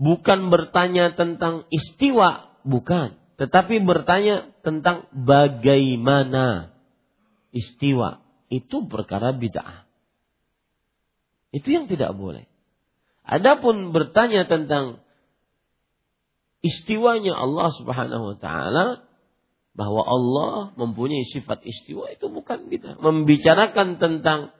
Bukan 0.04 0.52
bertanya 0.52 1.16
tentang 1.16 1.64
istiwa, 1.72 2.52
bukan, 2.68 3.16
tetapi 3.40 3.80
bertanya 3.88 4.52
tentang 4.60 5.08
bagaimana 5.16 6.76
istiwa 7.56 8.20
itu 8.52 8.84
perkara 8.92 9.32
bid'ah. 9.32 9.88
Itu 11.56 11.72
yang 11.72 11.88
tidak 11.88 12.20
boleh. 12.20 12.52
Adapun 13.24 13.96
bertanya 13.96 14.44
tentang 14.44 15.00
istiwanya 16.60 17.40
Allah 17.40 17.72
Subhanahu 17.72 18.36
wa 18.36 18.38
taala 18.44 19.08
bahwa 19.72 20.04
Allah 20.04 20.54
mempunyai 20.76 21.24
sifat 21.32 21.64
istiwa 21.64 22.12
itu 22.12 22.28
bukan 22.28 22.68
bid'ah. 22.68 23.00
Membicarakan 23.00 24.04
tentang 24.04 24.52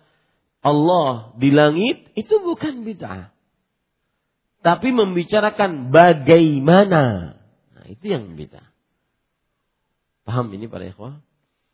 Allah 0.64 1.36
di 1.36 1.52
langit 1.52 2.16
itu 2.16 2.40
bukan 2.40 2.88
bid'ah. 2.88 3.36
Tapi 4.64 4.96
membicarakan 4.96 5.92
bagaimana. 5.92 7.36
Nah, 7.76 7.86
itu 7.92 8.16
yang 8.16 8.40
bid'ah. 8.40 8.72
Paham 10.24 10.56
ini 10.56 10.72
para 10.72 10.88
ikhwah? 10.88 11.20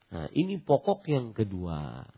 Nah, 0.10 0.25
ini 0.34 0.58
pokok 0.58 1.06
yang 1.06 1.38
kedua. 1.38 2.10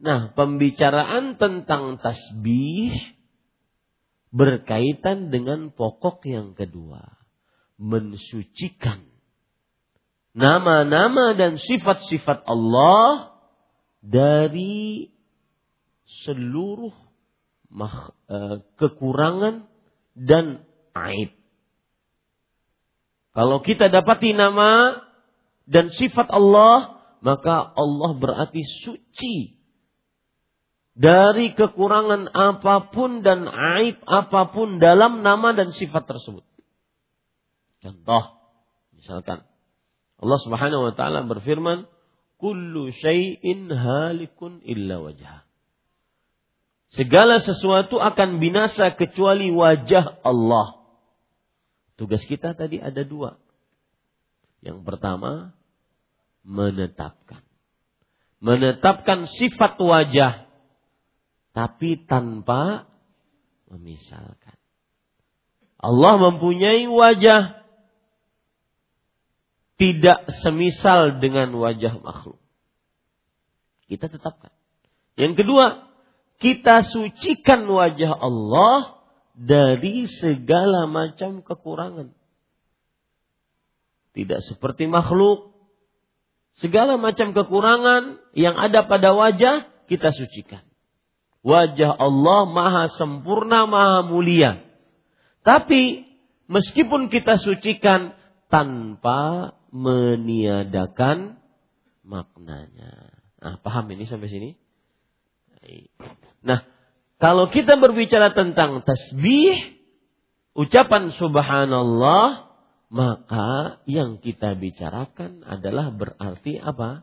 Nah, 0.00 0.32
pembicaraan 0.32 1.36
tentang 1.36 2.00
tasbih 2.00 2.96
berkaitan 4.32 5.28
dengan 5.28 5.68
pokok 5.72 6.24
yang 6.24 6.56
kedua 6.56 7.16
mensucikan 7.76 9.04
nama-nama 10.36 11.32
dan 11.36 11.56
sifat-sifat 11.60 12.44
Allah 12.44 13.36
dari 14.00 15.08
seluruh 16.24 16.92
eh, 18.32 18.56
kekurangan 18.76 19.75
dan 20.16 20.64
aib. 20.96 21.36
Kalau 23.36 23.60
kita 23.60 23.92
dapati 23.92 24.32
nama 24.32 25.04
dan 25.68 25.92
sifat 25.92 26.32
Allah, 26.32 27.04
maka 27.20 27.68
Allah 27.76 28.16
berarti 28.16 28.64
suci 28.82 29.60
dari 30.96 31.52
kekurangan 31.52 32.32
apa 32.32 32.88
pun 32.88 33.20
dan 33.20 33.44
aib 33.76 34.00
apa 34.08 34.48
pun 34.50 34.80
dalam 34.80 35.20
nama 35.20 35.52
dan 35.52 35.76
sifat 35.76 36.08
tersebut. 36.08 36.42
Contoh, 37.84 38.24
misalkan 38.96 39.44
Allah 40.16 40.40
Subhanahu 40.40 40.90
wa 40.90 40.94
taala 40.96 41.22
berfirman, 41.28 41.84
"Kullu 42.40 42.88
syai'in 42.90 43.68
halikun 43.68 44.64
illa 44.64 44.98
wajah." 44.98 45.45
Segala 46.94 47.42
sesuatu 47.42 47.98
akan 47.98 48.38
binasa 48.38 48.94
kecuali 48.94 49.50
wajah 49.50 50.22
Allah. 50.22 50.78
Tugas 51.98 52.22
kita 52.28 52.54
tadi 52.54 52.78
ada 52.78 53.02
dua. 53.02 53.40
Yang 54.62 54.86
pertama, 54.86 55.56
menetapkan. 56.46 57.42
Menetapkan 58.38 59.26
sifat 59.26 59.80
wajah. 59.80 60.46
Tapi 61.56 62.06
tanpa 62.06 62.86
memisalkan. 63.72 64.54
Allah 65.80 66.14
mempunyai 66.20 66.86
wajah 66.86 67.66
tidak 69.76 70.24
semisal 70.40 71.20
dengan 71.20 71.52
wajah 71.56 72.00
makhluk. 72.00 72.40
Kita 73.86 74.08
tetapkan. 74.08 74.50
Yang 75.14 75.44
kedua, 75.44 75.85
kita 76.36 76.84
sucikan 76.84 77.64
wajah 77.64 78.12
Allah 78.12 79.00
dari 79.36 80.08
segala 80.08 80.88
macam 80.88 81.44
kekurangan. 81.44 82.12
Tidak 84.16 84.40
seperti 84.48 84.88
makhluk. 84.88 85.52
Segala 86.56 86.96
macam 86.96 87.36
kekurangan 87.36 88.16
yang 88.32 88.56
ada 88.56 88.88
pada 88.88 89.12
wajah 89.12 89.68
kita 89.92 90.08
sucikan. 90.16 90.64
Wajah 91.44 91.92
Allah 91.92 92.48
maha 92.48 92.84
sempurna, 92.96 93.68
maha 93.68 94.00
mulia. 94.08 94.64
Tapi 95.44 96.08
meskipun 96.48 97.12
kita 97.12 97.36
sucikan 97.36 98.16
tanpa 98.48 99.52
meniadakan 99.68 101.38
maknanya. 102.02 103.20
Nah, 103.38 103.60
paham 103.60 103.92
ini 103.92 104.08
sampai 104.08 104.32
sini? 104.32 104.50
Nah, 106.46 106.62
kalau 107.16 107.48
kita 107.48 107.80
berbicara 107.80 108.36
tentang 108.36 108.84
tasbih, 108.84 109.80
ucapan 110.52 111.10
subhanallah, 111.16 112.52
maka 112.92 113.82
yang 113.88 114.22
kita 114.22 114.54
bicarakan 114.54 115.42
adalah 115.42 115.90
berarti 115.90 116.60
apa? 116.60 117.02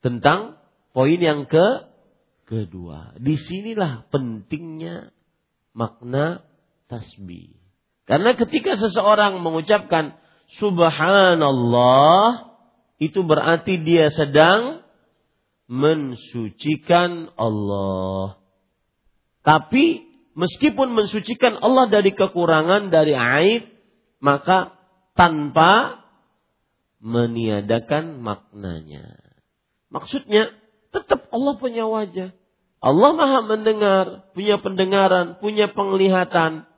Tentang 0.00 0.60
poin 0.92 1.20
yang 1.20 1.48
ke 1.48 1.66
kedua. 2.46 3.16
Di 3.16 3.36
sinilah 3.40 4.06
pentingnya 4.12 5.10
makna 5.72 6.44
tasbih. 6.86 7.56
Karena 8.04 8.36
ketika 8.36 8.76
seseorang 8.76 9.40
mengucapkan 9.40 10.20
subhanallah 10.60 12.52
itu 13.00 13.24
berarti 13.24 13.80
dia 13.80 14.12
sedang 14.12 14.83
mensucikan 15.68 17.32
Allah. 17.36 18.40
Tapi 19.44 20.04
meskipun 20.36 20.92
mensucikan 20.92 21.60
Allah 21.60 21.88
dari 21.88 22.12
kekurangan, 22.12 22.88
dari 22.92 23.12
aib, 23.16 23.62
maka 24.20 24.76
tanpa 25.12 26.04
meniadakan 27.04 28.24
maknanya. 28.24 29.20
Maksudnya 29.92 30.50
tetap 30.90 31.28
Allah 31.28 31.54
punya 31.60 31.84
wajah. 31.84 32.32
Allah 32.84 33.10
maha 33.16 33.40
mendengar, 33.48 34.28
punya 34.36 34.60
pendengaran, 34.60 35.40
punya 35.40 35.72
penglihatan. 35.72 36.68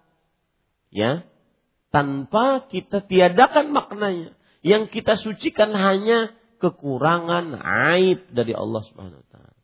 Ya, 0.94 1.26
tanpa 1.90 2.66
kita 2.70 3.02
tiadakan 3.06 3.74
maknanya. 3.74 4.38
Yang 4.62 4.94
kita 4.94 5.18
sucikan 5.18 5.74
hanya 5.74 6.34
kekurangan 6.58 7.56
aib 7.92 8.32
dari 8.32 8.52
Allah 8.52 8.82
Subhanahu 8.86 9.20
wa 9.20 9.28
taala. 9.32 9.54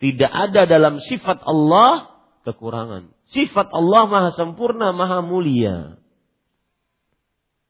Tidak 0.00 0.32
ada 0.32 0.68
dalam 0.68 1.00
sifat 1.00 1.40
Allah 1.44 2.12
kekurangan. 2.44 3.14
Sifat 3.32 3.72
Allah 3.72 4.04
maha 4.04 4.30
sempurna, 4.36 4.92
maha 4.92 5.24
mulia. 5.24 5.96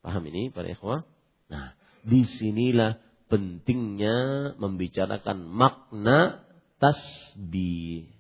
Paham 0.03 0.22
ini 0.29 0.50
para 0.50 0.68
ikhwah? 0.68 1.07
Nah, 1.48 1.72
di 2.05 2.27
sinilah 2.27 3.00
pentingnya 3.31 4.53
membicarakan 4.61 5.48
makna 5.48 6.44
tasbih. 6.83 8.12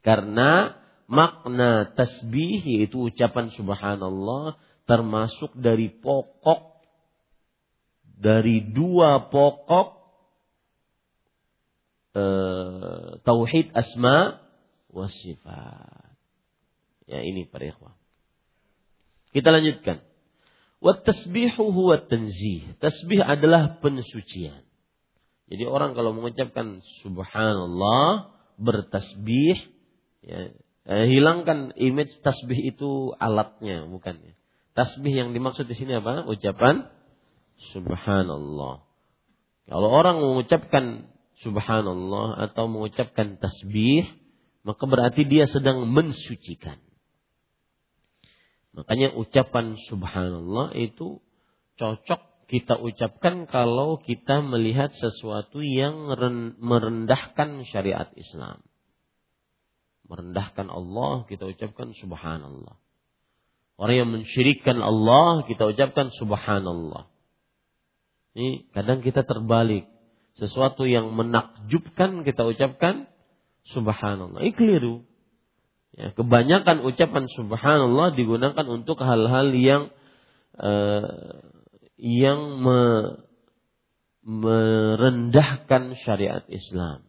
Karena 0.00 0.78
makna 1.10 1.92
tasbih 1.92 2.62
yaitu 2.62 3.10
ucapan 3.10 3.50
subhanallah 3.52 4.56
termasuk 4.86 5.52
dari 5.58 5.90
pokok 5.90 6.75
dari 8.16 8.64
dua 8.64 9.28
pokok 9.28 9.88
e, 12.16 12.24
tauhid 13.20 13.76
asma 13.76 14.40
wa 14.88 15.06
sifat. 15.06 16.16
Ya 17.06 17.22
ini 17.22 17.46
para 17.46 17.68
ikhwah. 17.68 17.94
Kita 19.30 19.52
lanjutkan. 19.52 20.02
Wa 20.80 20.96
tasbihu 20.96 21.70
huwa 21.70 22.00
tanzih. 22.00 22.80
Tasbih 22.80 23.20
adalah 23.20 23.78
pensucian. 23.84 24.64
Jadi 25.46 25.62
orang 25.62 25.94
kalau 25.94 26.10
mengucapkan 26.10 26.82
subhanallah 27.04 28.34
bertasbih 28.58 29.54
ya, 30.26 30.50
eh, 30.90 31.06
hilangkan 31.06 31.70
image 31.78 32.18
tasbih 32.26 32.74
itu 32.74 33.14
alatnya 33.20 33.86
bukan 33.86 34.18
ya. 34.18 34.34
Tasbih 34.74 35.14
yang 35.14 35.30
dimaksud 35.32 35.70
di 35.70 35.76
sini 35.78 36.02
apa? 36.02 36.26
Ucapan 36.26 36.90
subhanallah. 37.74 38.84
Kalau 39.66 39.88
orang 39.90 40.22
mengucapkan 40.22 41.10
subhanallah 41.42 42.38
atau 42.50 42.70
mengucapkan 42.70 43.36
tasbih, 43.36 44.06
maka 44.62 44.82
berarti 44.86 45.26
dia 45.26 45.46
sedang 45.46 45.86
mensucikan. 45.90 46.78
Makanya 48.76 49.16
ucapan 49.16 49.80
subhanallah 49.88 50.76
itu 50.76 51.24
cocok 51.80 52.36
kita 52.46 52.78
ucapkan 52.78 53.50
kalau 53.50 53.98
kita 53.98 54.38
melihat 54.38 54.94
sesuatu 54.94 55.58
yang 55.64 56.06
merendahkan 56.62 57.66
syariat 57.66 58.06
Islam. 58.14 58.62
Merendahkan 60.06 60.70
Allah, 60.70 61.26
kita 61.26 61.50
ucapkan 61.50 61.90
subhanallah. 61.98 62.78
Orang 63.74 63.96
yang 63.98 64.10
mensyirikkan 64.14 64.78
Allah, 64.78 65.42
kita 65.50 65.66
ucapkan 65.66 66.14
subhanallah. 66.14 67.10
Ini 68.36 68.68
kadang 68.76 69.00
kita 69.00 69.24
terbalik. 69.24 69.88
Sesuatu 70.36 70.84
yang 70.84 71.16
menakjubkan 71.16 72.20
kita 72.20 72.44
ucapkan 72.44 73.08
subhanallah. 73.72 74.44
Ini 74.44 74.52
keliru. 74.52 75.08
Ya, 75.96 76.12
kebanyakan 76.12 76.84
ucapan 76.84 77.24
subhanallah 77.32 78.12
digunakan 78.12 78.66
untuk 78.68 79.00
hal-hal 79.00 79.48
yang 79.56 79.88
uh, 80.60 81.40
yang 81.96 82.60
me, 82.60 82.80
merendahkan 84.20 85.96
syariat 86.04 86.44
Islam. 86.52 87.08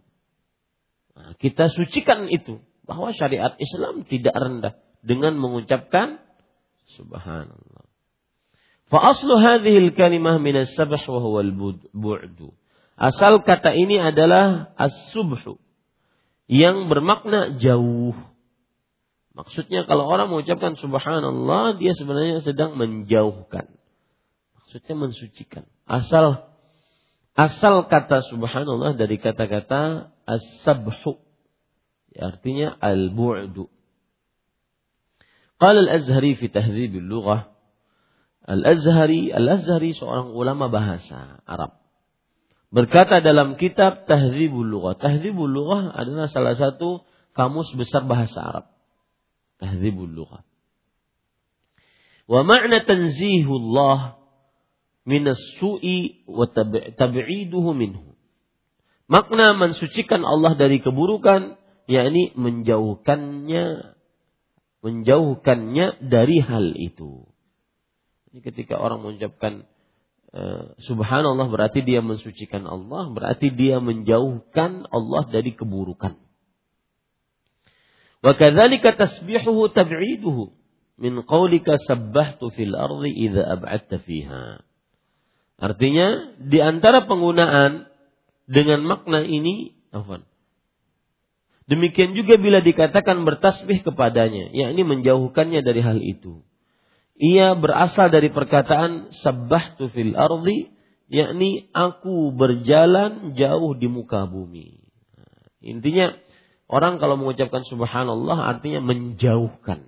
Nah, 1.20 1.36
kita 1.36 1.68
sucikan 1.68 2.32
itu 2.32 2.64
bahwa 2.88 3.12
syariat 3.12 3.60
Islam 3.60 4.08
tidak 4.08 4.32
rendah 4.32 4.80
dengan 5.04 5.36
mengucapkan 5.36 6.24
subhanallah. 6.96 7.77
Fa 8.88 9.12
aslu 9.12 9.36
hadhihi 9.36 9.92
al-kalimah 9.92 10.40
min 10.40 10.64
as-sabh 10.64 10.92
wa 10.92 11.20
huwa 11.20 11.44
al-bu'du. 11.44 12.56
Asal 12.98 13.44
kata 13.44 13.76
ini 13.78 14.00
adalah 14.00 14.74
as-subhu 14.80 15.60
yang 16.50 16.88
bermakna 16.88 17.60
jauh. 17.60 18.16
Maksudnya 19.38 19.86
kalau 19.86 20.10
orang 20.10 20.34
mengucapkan 20.34 20.74
subhanallah 20.80 21.78
dia 21.78 21.94
sebenarnya 21.94 22.42
sedang 22.42 22.74
menjauhkan. 22.74 23.70
Maksudnya 24.58 24.96
mensucikan. 24.98 25.70
Asal 25.86 26.48
Asal 27.38 27.86
kata 27.86 28.26
subhanallah 28.26 28.98
dari 28.98 29.22
kata-kata 29.22 30.10
as-sabhu. 30.26 31.22
Artinya 32.18 32.74
al-bu'du. 32.82 33.70
Qala 35.62 35.86
al-Azhari 35.86 36.34
fi 36.34 36.50
tahdhib 36.50 36.98
al-lughah. 36.98 37.54
Al-Azhari, 38.48 39.28
Al-Azhari 39.36 39.92
seorang 39.92 40.32
ulama 40.32 40.72
bahasa 40.72 41.44
Arab. 41.44 41.84
Berkata 42.72 43.20
dalam 43.20 43.60
kitab 43.60 44.08
Tahdhibul 44.08 44.64
Lughah. 44.64 44.96
Tahdhibul 44.96 45.52
Lughah 45.52 45.92
adalah 45.92 46.32
salah 46.32 46.56
satu 46.56 47.04
kamus 47.36 47.68
besar 47.76 48.08
bahasa 48.08 48.40
Arab. 48.40 48.66
Tahdhibul 49.60 50.12
Lughah. 50.12 50.48
Wa 52.28 52.44
ma'na 52.44 52.84
tanzihullah 52.84 54.20
minas 55.08 55.40
su'i 55.60 56.28
wa 56.28 56.48
tab'iduhu 56.48 57.72
minhu. 57.72 58.16
Makna 59.08 59.56
mensucikan 59.56 60.28
Allah 60.28 60.60
dari 60.60 60.84
keburukan 60.84 61.56
yakni 61.88 62.36
menjauhkannya 62.36 63.96
menjauhkannya 64.84 66.04
dari 66.12 66.38
hal 66.44 66.76
itu. 66.76 67.28
Ini 68.32 68.40
ketika 68.44 68.76
orang 68.76 69.04
mengucapkan 69.04 69.64
uh, 70.36 70.76
subhanallah 70.84 71.48
berarti 71.48 71.80
dia 71.84 72.04
mensucikan 72.04 72.68
Allah, 72.68 73.08
berarti 73.12 73.52
dia 73.56 73.80
menjauhkan 73.80 74.84
Allah 74.92 75.24
dari 75.32 75.56
keburukan. 75.56 76.20
Wa 78.20 78.34
kadzalika 78.36 78.98
tasbihuhu 78.98 79.72
min 80.98 81.14
sabbahtu 81.88 82.46
fil 82.58 82.74
ardi 82.74 83.12
idza 83.14 83.44
ab'adta 83.46 84.02
fiha. 84.02 84.66
Artinya 85.58 86.38
di 86.38 86.60
antara 86.62 87.06
penggunaan 87.10 87.90
dengan 88.46 88.86
makna 88.86 89.26
ini. 89.26 89.74
Demikian 91.68 92.16
juga 92.16 92.40
bila 92.40 92.64
dikatakan 92.64 93.28
bertasbih 93.28 93.84
kepadanya, 93.84 94.56
yakni 94.56 94.88
menjauhkannya 94.88 95.60
dari 95.66 95.82
hal 95.84 96.00
itu. 96.00 96.47
Ia 97.18 97.58
berasal 97.58 98.14
dari 98.14 98.30
perkataan 98.30 99.10
sabbahtu 99.10 99.90
fil 99.90 100.14
ardi, 100.14 100.70
yakni 101.10 101.70
aku 101.74 102.30
berjalan 102.34 103.34
jauh 103.34 103.74
di 103.74 103.90
muka 103.90 104.30
bumi. 104.30 104.86
Intinya 105.66 106.14
orang 106.70 107.02
kalau 107.02 107.18
mengucapkan 107.18 107.66
subhanallah 107.66 108.38
artinya 108.38 108.86
menjauhkan. 108.86 109.84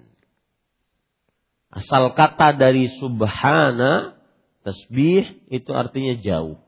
Asal 1.69 2.17
kata 2.17 2.57
dari 2.57 2.89
subhana 2.97 4.19
Tasbih 4.59 5.49
itu 5.49 5.71
artinya 5.71 6.19
jauh. 6.19 6.59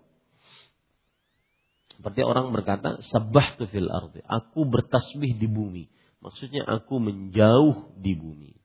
Seperti 1.92 2.24
orang 2.24 2.50
berkata, 2.56 3.04
sabah 3.14 3.60
tu 3.60 3.68
fil 3.70 3.92
ardi. 3.92 4.24
Aku 4.26 4.66
bertasbih 4.66 5.38
di 5.38 5.46
bumi. 5.46 5.86
Maksudnya 6.24 6.66
aku 6.66 6.98
menjauh 6.98 7.94
di 8.00 8.18
bumi. 8.18 8.58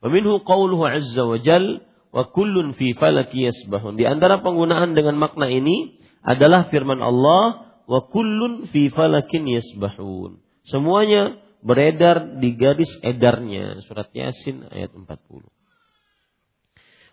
Wa 0.00 0.08
minhu 0.08 0.40
qawluhu 0.40 0.80
azza 0.88 1.22
wa 1.28 1.36
jal 1.36 1.84
wa 2.10 2.24
kullun 2.32 2.72
fi 2.74 2.96
falaki 2.96 3.46
yasbahun. 3.52 4.00
Di 4.00 4.08
antara 4.08 4.40
penggunaan 4.40 4.96
dengan 4.96 5.20
makna 5.20 5.46
ini 5.52 6.00
adalah 6.24 6.72
firman 6.72 7.04
Allah 7.04 7.76
wa 7.84 8.00
kullun 8.08 8.68
fi 8.72 8.88
falakin 8.88 9.44
yasbahun. 9.46 10.40
Semuanya 10.68 11.36
beredar 11.60 12.40
di 12.40 12.56
garis 12.56 12.90
edarnya. 13.04 13.84
Surat 13.84 14.08
Yasin 14.16 14.68
ayat 14.72 14.96
40. 14.96 15.44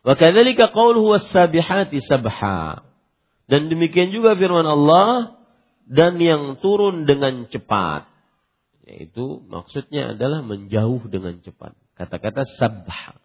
Wa 0.08 0.14
kadzalika 0.16 0.72
qauluhu 0.72 1.20
was-sabihati 1.20 2.00
sabha. 2.08 2.88
Dan 3.48 3.68
demikian 3.72 4.12
juga 4.12 4.36
firman 4.36 4.68
Allah 4.68 5.40
dan 5.88 6.20
yang 6.20 6.60
turun 6.60 7.08
dengan 7.08 7.48
cepat. 7.48 8.08
Yaitu 8.88 9.44
maksudnya 9.52 10.16
adalah 10.16 10.44
menjauh 10.44 11.04
dengan 11.12 11.44
cepat. 11.44 11.76
Kata-kata 11.98 12.46
sabha. 12.62 13.18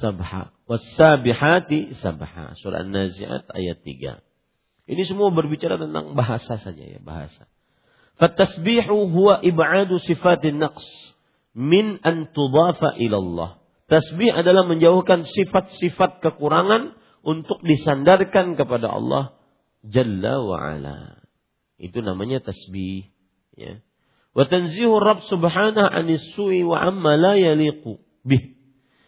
Sabha. 0.00 0.50
Was-sabihati 0.66 1.94
sabha. 2.00 2.56
Surah 2.58 2.82
An-Nazi'at 2.82 3.52
ayat 3.52 3.84
3. 3.84 4.18
Ini 4.86 5.02
semua 5.04 5.30
berbicara 5.34 5.76
tentang 5.76 6.16
bahasa 6.16 6.56
saja 6.56 6.82
ya, 6.82 6.98
bahasa. 7.02 7.46
Fatasbihu 8.16 9.12
huwa 9.12 9.44
ib'adu 9.44 10.00
sifatin 10.00 10.62
naqs 10.62 10.86
min 11.52 12.00
an 12.00 12.32
tudafa 12.32 12.96
ila 12.96 13.16
Allah. 13.20 13.50
Tasbih 13.86 14.34
adalah 14.34 14.66
menjauhkan 14.66 15.28
sifat-sifat 15.28 16.18
kekurangan 16.18 16.98
untuk 17.22 17.62
disandarkan 17.62 18.58
kepada 18.58 18.90
Allah 18.90 19.36
Jalla 19.86 20.42
wa 20.42 20.58
ala. 20.58 20.98
Itu 21.78 22.02
namanya 22.02 22.42
tasbih. 22.42 23.06
Ya. 23.54 23.78
Wa 24.36 24.44
tanzihu 24.44 25.00
Rabb 25.00 25.24
subhanahu 25.32 25.88
anis 25.88 26.36
wa 26.36 26.76
amma 26.76 27.16
la 27.16 27.40
yaliqu 27.40 27.96
bih. 28.20 28.52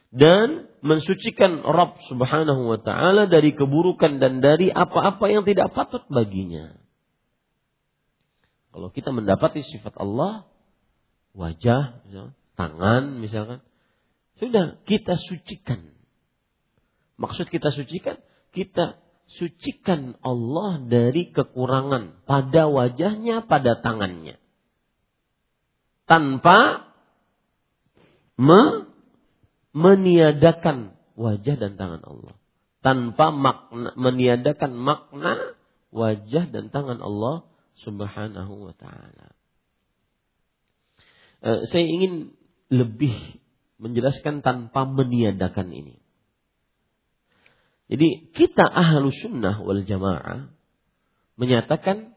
Dan 0.09 0.73
mensucikan 0.81 1.61
Rabb 1.61 2.01
subhanahu 2.09 2.65
wa 2.65 2.81
ta'ala 2.81 3.29
dari 3.29 3.53
keburukan 3.53 4.25
dan 4.25 4.41
dari 4.41 4.73
apa-apa 4.73 5.29
yang 5.29 5.45
tidak 5.45 5.77
patut 5.77 6.01
baginya. 6.09 6.73
Kalau 8.73 8.89
kita 8.89 9.13
mendapati 9.13 9.61
sifat 9.61 10.01
Allah, 10.01 10.49
wajah, 11.37 12.01
tangan 12.57 13.21
misalkan, 13.21 13.61
sudah 14.41 14.81
kita 14.89 15.19
sucikan. 15.19 15.93
Maksud 17.21 17.53
kita 17.53 17.69
sucikan, 17.75 18.17
kita 18.57 19.03
sucikan 19.29 20.17
Allah 20.25 20.81
dari 20.89 21.35
kekurangan 21.35 22.25
pada 22.25 22.71
wajahnya, 22.71 23.45
pada 23.45 23.77
tangannya. 23.83 24.41
Tanpa 26.09 26.89
me 28.41 28.89
meniadakan 29.77 30.97
wajah 31.15 31.57
dan 31.61 31.77
tangan 31.77 32.03
Allah. 32.03 32.35
Tanpa 32.81 33.35
makna, 33.35 33.93
meniadakan 33.99 34.73
makna 34.75 35.55
wajah 35.93 36.49
dan 36.49 36.73
tangan 36.73 37.03
Allah 37.05 37.45
subhanahu 37.83 38.71
wa 38.71 38.75
ta'ala. 38.75 39.35
Uh, 41.39 41.61
saya 41.71 41.85
ingin 41.87 42.35
lebih 42.73 43.15
menjelaskan 43.79 44.43
tanpa 44.43 44.89
meniadakan 44.89 45.71
ini. 45.71 45.97
Jadi 47.89 48.35
kita 48.37 48.69
ahlu 48.69 49.09
sunnah 49.09 49.65
wal 49.65 49.81
jamaah 49.87 50.53
menyatakan 51.41 52.13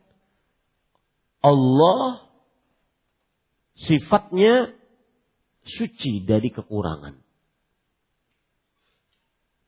Allah 1.40 2.31
sifatnya 3.76 4.74
suci 5.66 6.26
dari 6.26 6.50
kekurangan. 6.50 7.16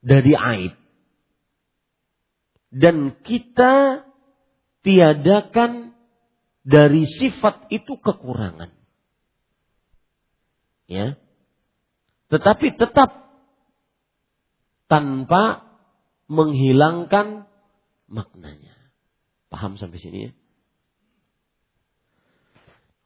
Dari 0.04 0.34
aib. 0.36 0.74
Dan 2.74 3.22
kita 3.22 4.04
tiadakan 4.84 5.94
dari 6.66 7.06
sifat 7.06 7.70
itu 7.70 7.96
kekurangan. 8.02 8.74
Ya. 10.90 11.16
Tetapi 12.34 12.76
tetap 12.76 13.24
tanpa 14.90 15.70
menghilangkan 16.28 17.46
maknanya. 18.10 18.74
Paham 19.54 19.78
sampai 19.78 20.02
sini 20.02 20.20
ya? 20.30 20.32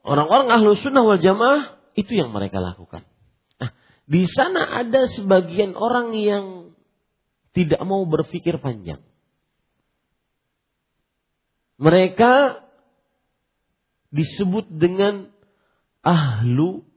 Orang-orang 0.07 0.47
ahlu 0.47 0.79
sunnah 0.79 1.03
wal 1.03 1.19
jamaah 1.19 1.75
itu 1.99 2.15
yang 2.15 2.31
mereka 2.31 2.63
lakukan. 2.63 3.03
Nah, 3.59 3.75
di 4.07 4.23
sana 4.23 4.79
ada 4.79 5.03
sebagian 5.11 5.75
orang 5.75 6.15
yang 6.15 6.45
tidak 7.51 7.83
mau 7.83 8.07
berpikir 8.07 8.55
panjang. 8.63 9.03
Mereka 11.75 12.63
disebut 14.15 14.71
dengan 14.71 15.27
ahlu 15.99 16.87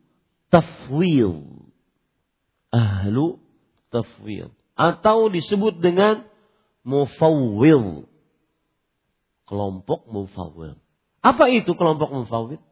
tafwil 0.55 1.67
ahlu 2.71 3.43
tafwid 3.91 4.55
atau 4.79 5.29
disebut 5.29 5.83
dengan 5.83 6.25
mufawwil 6.87 8.07
kelompok 9.45 10.07
mufawwid. 10.07 10.79
Apa 11.21 11.51
itu 11.53 11.75
kelompok 11.77 12.09
mufawwid? 12.15 12.63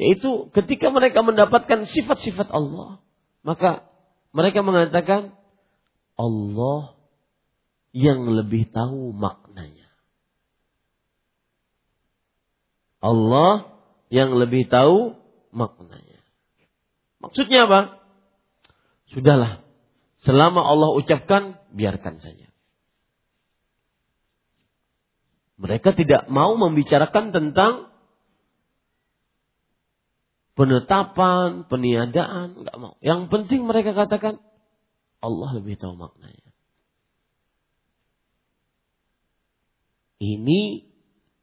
Yaitu 0.00 0.48
ketika 0.56 0.88
mereka 0.88 1.20
mendapatkan 1.20 1.84
sifat-sifat 1.84 2.48
Allah, 2.48 3.04
maka 3.44 3.84
mereka 4.32 4.64
mengatakan 4.64 5.36
Allah 6.16 6.96
yang 7.92 8.24
lebih 8.24 8.72
tahu 8.72 9.12
maknanya. 9.12 9.92
Allah 13.02 13.68
yang 14.08 14.32
lebih 14.32 14.70
tahu 14.72 15.18
maknanya. 15.52 16.20
Maksudnya 17.20 17.68
apa? 17.68 17.80
Sudahlah. 19.12 19.60
Selama 20.22 20.64
Allah 20.64 20.96
ucapkan, 20.96 21.60
biarkan 21.74 22.22
saja. 22.22 22.48
Mereka 25.60 25.94
tidak 25.94 26.26
mau 26.32 26.56
membicarakan 26.58 27.30
tentang 27.30 27.91
penetapan, 30.52 31.64
peniadaan, 31.68 32.64
nggak 32.64 32.76
mau. 32.76 32.94
Yang 33.00 33.32
penting 33.32 33.64
mereka 33.64 33.96
katakan 33.96 34.40
Allah 35.22 35.50
lebih 35.56 35.78
tahu 35.78 35.96
maknanya. 35.96 36.50
Ini 40.22 40.86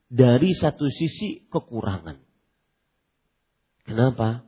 dari 0.08 0.52
satu 0.56 0.88
sisi 0.88 1.48
kekurangan. 1.52 2.17
Kenapa? 3.84 4.48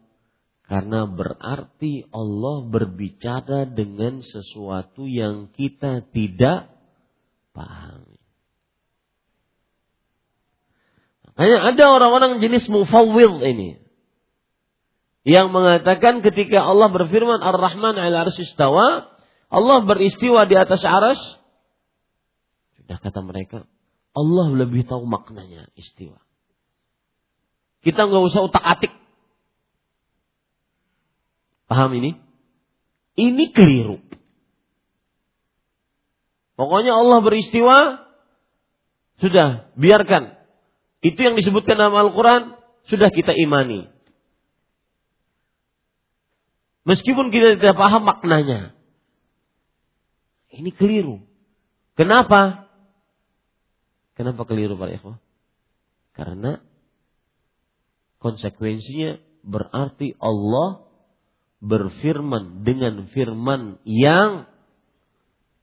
Karena 0.71 1.03
berarti 1.03 2.07
Allah 2.15 2.63
berbicara 2.63 3.67
dengan 3.67 4.23
sesuatu 4.23 5.03
yang 5.03 5.51
kita 5.51 6.07
tidak 6.15 6.71
pahami. 7.51 8.21
Hanya 11.35 11.75
ada 11.75 11.83
orang-orang 11.91 12.39
jenis 12.39 12.71
mufawwil 12.71 13.43
ini. 13.43 13.90
Yang 15.21 15.47
mengatakan 15.53 16.25
ketika 16.25 16.65
Allah 16.65 16.89
berfirman 16.89 17.45
Ar-Rahman 17.45 17.93
ala 17.93 18.25
istawa, 18.25 19.13
Allah 19.53 19.77
beristiwa 19.85 20.49
di 20.49 20.57
atas 20.57 20.81
aras. 20.81 21.19
Sudah 22.81 22.97
kata 22.97 23.21
mereka, 23.21 23.69
Allah 24.17 24.47
lebih 24.49 24.83
tahu 24.89 25.05
maknanya 25.05 25.69
istiwa. 25.77 26.17
Kita 27.85 28.09
nggak 28.09 28.23
usah 28.33 28.41
utak 28.45 28.65
atik. 28.65 28.93
Paham 31.69 31.93
ini? 31.97 32.17
Ini 33.15 33.53
keliru. 33.53 34.01
Pokoknya 36.57 36.93
Allah 36.93 37.19
beristiwa, 37.25 37.77
sudah 39.21 39.69
biarkan 39.77 40.33
itu 41.01 41.17
yang 41.17 41.33
disebutkan 41.37 41.77
dalam 41.77 41.93
Al-Quran 41.93 42.57
sudah 42.89 43.09
kita 43.09 43.33
imani. 43.33 43.89
Meskipun 46.81 47.29
kita 47.29 47.61
tidak 47.61 47.77
paham 47.77 48.03
maknanya. 48.09 48.73
Ini 50.51 50.73
keliru. 50.73 51.21
Kenapa? 51.93 52.67
Kenapa 54.17 54.43
keliru 54.43 54.75
Pak 54.75 54.91
Eko? 54.99 55.11
Karena 56.11 56.59
konsekuensinya 58.19 59.21
berarti 59.41 60.13
Allah 60.17 60.85
berfirman 61.61 62.65
dengan 62.65 63.05
firman 63.13 63.77
yang 63.85 64.49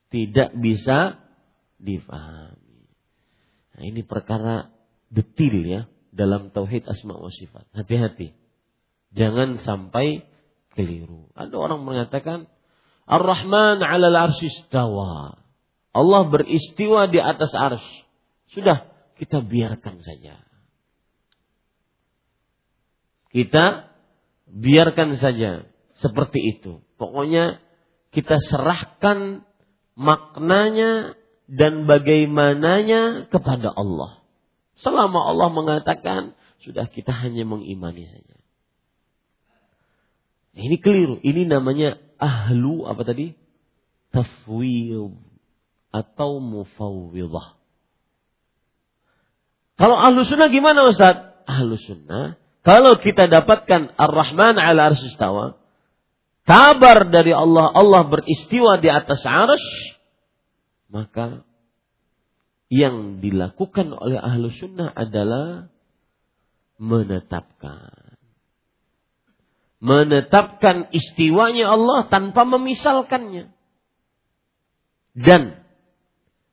tidak 0.09 0.55
bisa 0.57 1.19
difahami. 1.77 2.87
Nah, 3.75 3.83
ini 3.83 4.01
perkara 4.03 4.71
detil 5.11 5.63
ya 5.63 5.81
dalam 6.09 6.49
tauhid 6.49 6.87
asma 6.87 7.15
wa 7.15 7.29
sifat. 7.29 7.67
Hati-hati. 7.75 8.33
Jangan 9.13 9.61
sampai 9.61 10.25
keliru. 10.79 11.27
Ada 11.35 11.51
orang 11.59 11.83
mengatakan 11.83 12.47
Ar-Rahman 13.03 13.83
'alal 13.83 14.31
arsy 14.31 14.47
istawa. 14.47 15.43
Allah 15.91 16.21
beristiwa 16.31 17.11
di 17.11 17.19
atas 17.19 17.51
ars. 17.51 17.83
Sudah, 18.55 18.87
kita 19.19 19.43
biarkan 19.43 19.99
saja. 19.99 20.39
Kita 23.35 23.91
biarkan 24.47 25.19
saja 25.19 25.67
seperti 25.99 26.39
itu. 26.57 26.79
Pokoknya 26.95 27.59
kita 28.15 28.39
serahkan 28.39 29.43
maknanya 29.99 31.19
dan 31.45 31.83
bagaimananya 31.85 33.27
kepada 33.27 33.69
Allah. 33.75 34.23
Selama 34.79 35.27
Allah 35.27 35.49
mengatakan, 35.51 36.39
sudah 36.63 36.87
kita 36.87 37.11
hanya 37.11 37.43
mengimani 37.43 38.07
saja. 38.07 38.38
Nah, 40.55 40.61
ini 40.65 40.77
keliru. 40.81 41.21
Ini 41.21 41.45
namanya 41.45 41.99
ahlu 42.17 42.85
apa 42.89 43.01
tadi? 43.05 43.33
Tafwid 44.09 45.13
atau 45.89 46.41
mufawwidah. 46.41 47.57
Kalau 49.79 49.95
ahlu 49.95 50.27
sunnah 50.27 50.51
gimana 50.51 50.85
Ustaz? 50.89 51.45
Ahlu 51.47 51.79
sunnah. 51.79 52.35
Kalau 52.67 52.99
kita 52.99 53.31
dapatkan 53.31 53.95
Ar-Rahman 53.95 54.59
ala 54.59 54.91
arsistawa. 54.91 55.55
Kabar 56.43 57.07
dari 57.07 57.31
Allah, 57.31 57.71
Allah 57.71 58.09
beristiwa 58.09 58.81
di 58.81 58.89
atas 58.89 59.21
arsh. 59.23 59.69
Maka 60.89 61.45
yang 62.69 63.21
dilakukan 63.21 63.93
oleh 63.93 64.17
ahlu 64.17 64.49
sunnah 64.53 64.89
adalah 64.93 65.69
menetapkan. 66.81 68.08
Menetapkan 69.79 70.91
istiwanya 70.91 71.71
Allah 71.71 72.11
tanpa 72.11 72.43
memisalkannya. 72.43 73.51
Dan 75.15 75.63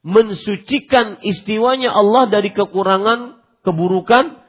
mensucikan 0.07 1.19
istiwanya 1.27 1.91
Allah 1.91 2.31
dari 2.31 2.55
kekurangan, 2.55 3.43
keburukan, 3.67 4.47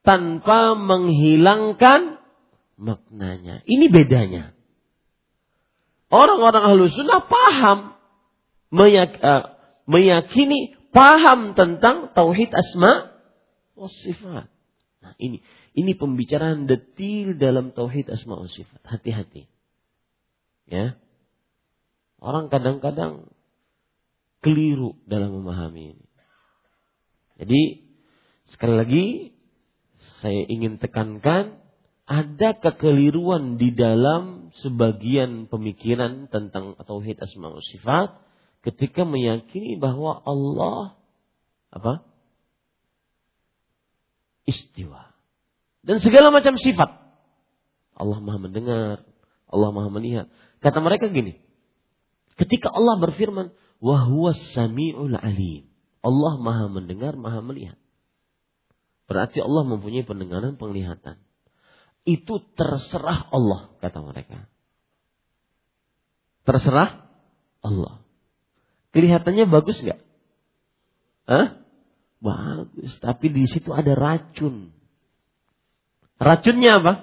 tanpa 0.00 0.72
menghilangkan 0.72 2.16
maknanya. 2.80 3.60
Ini 3.68 3.92
bedanya. 3.92 4.56
Orang-orang 6.08 6.62
ahlu 6.62 6.86
sunnah 6.86 7.26
paham, 7.26 7.98
eh, 8.72 9.42
meyakini 9.84 10.78
paham 10.94 11.58
tentang 11.58 12.14
tauhid 12.14 12.54
asma 12.54 13.12
wa 13.74 13.90
sifat. 13.90 14.48
Nah, 15.02 15.12
ini 15.18 15.42
ini 15.76 15.92
pembicaraan 15.92 16.64
detil 16.64 17.36
dalam 17.36 17.76
tauhid 17.76 18.08
asma 18.08 18.40
wa 18.40 18.48
sifat. 18.48 18.80
Hati-hati. 18.80 19.44
Ya. 20.64 20.96
Orang 22.16 22.48
kadang-kadang 22.48 23.28
keliru 24.40 24.96
dalam 25.04 25.36
memahami 25.36 25.92
ini. 25.92 26.06
Jadi 27.36 27.62
sekali 28.48 28.74
lagi 28.74 29.06
saya 30.24 30.48
ingin 30.48 30.80
tekankan 30.80 31.60
ada 32.08 32.56
kekeliruan 32.56 33.60
di 33.60 33.74
dalam 33.76 34.54
sebagian 34.62 35.50
pemikiran 35.52 36.32
tentang 36.32 36.78
tauhid 36.80 37.20
asma 37.20 37.52
wa 37.52 37.60
sifat 37.60 38.16
ketika 38.64 39.04
meyakini 39.04 39.76
bahwa 39.76 40.24
Allah 40.24 40.96
apa? 41.68 42.06
Istiwa. 44.46 45.15
Dan 45.86 46.02
segala 46.02 46.34
macam 46.34 46.58
sifat. 46.58 46.90
Allah 47.94 48.18
Maha 48.18 48.38
mendengar, 48.42 49.06
Allah 49.46 49.70
Maha 49.70 49.88
melihat. 49.94 50.26
Kata 50.58 50.82
mereka 50.82 51.06
gini, 51.06 51.38
ketika 52.34 52.74
Allah 52.74 52.98
berfirman, 52.98 53.54
"Wa 53.78 54.04
samiul 54.52 55.14
alim." 55.14 55.70
Allah 56.02 56.34
Maha 56.42 56.66
mendengar, 56.66 57.14
Maha 57.14 57.38
melihat. 57.40 57.78
Berarti 59.06 59.38
Allah 59.38 59.62
mempunyai 59.62 60.02
pendengaran, 60.02 60.58
penglihatan. 60.58 61.22
Itu 62.02 62.42
terserah 62.58 63.30
Allah, 63.30 63.70
kata 63.78 64.02
mereka. 64.02 64.50
Terserah 66.46 67.06
Allah. 67.62 68.02
Kelihatannya 68.94 69.50
bagus 69.50 69.82
nggak? 69.82 70.00
Hah? 71.26 71.46
Bagus, 72.22 72.94
tapi 73.02 73.30
di 73.30 73.46
situ 73.50 73.70
ada 73.74 73.94
racun. 73.94 74.75
Racunnya 76.16 76.80
apa? 76.80 76.94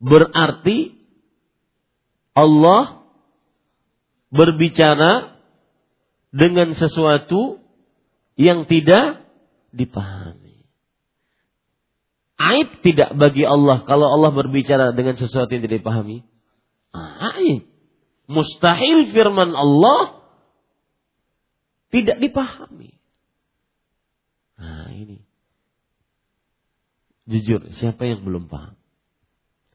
Berarti 0.00 0.96
Allah 2.32 3.04
berbicara 4.32 5.36
dengan 6.32 6.72
sesuatu 6.72 7.60
yang 8.40 8.64
tidak 8.64 9.26
dipahami. 9.74 10.64
Aib 12.40 12.80
tidak 12.80 13.12
bagi 13.20 13.44
Allah 13.44 13.84
kalau 13.84 14.08
Allah 14.08 14.32
berbicara 14.32 14.96
dengan 14.96 15.20
sesuatu 15.20 15.52
yang 15.52 15.68
tidak 15.68 15.84
dipahami. 15.84 16.24
Aib. 17.36 17.68
Mustahil 18.30 19.12
firman 19.12 19.52
Allah 19.52 20.24
tidak 21.90 22.22
dipahami. 22.22 22.96
Nah 24.56 24.88
ini. 24.94 25.29
Jujur, 27.30 27.70
siapa 27.78 28.02
yang 28.10 28.26
belum 28.26 28.50
paham? 28.50 28.74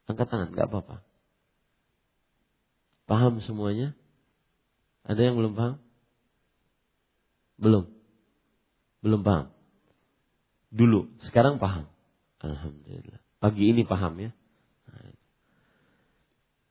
Angkat 0.04 0.28
tangan, 0.28 0.52
nggak 0.52 0.68
apa-apa. 0.68 1.00
Paham 3.08 3.40
semuanya? 3.40 3.96
Ada 5.08 5.32
yang 5.32 5.40
belum 5.40 5.56
paham? 5.56 5.76
Belum. 7.56 7.84
Belum 9.00 9.20
paham. 9.24 9.56
Dulu, 10.68 11.08
sekarang 11.24 11.56
paham. 11.56 11.88
Alhamdulillah. 12.44 13.24
Pagi 13.40 13.64
ini 13.72 13.88
paham 13.88 14.20
ya. 14.20 14.30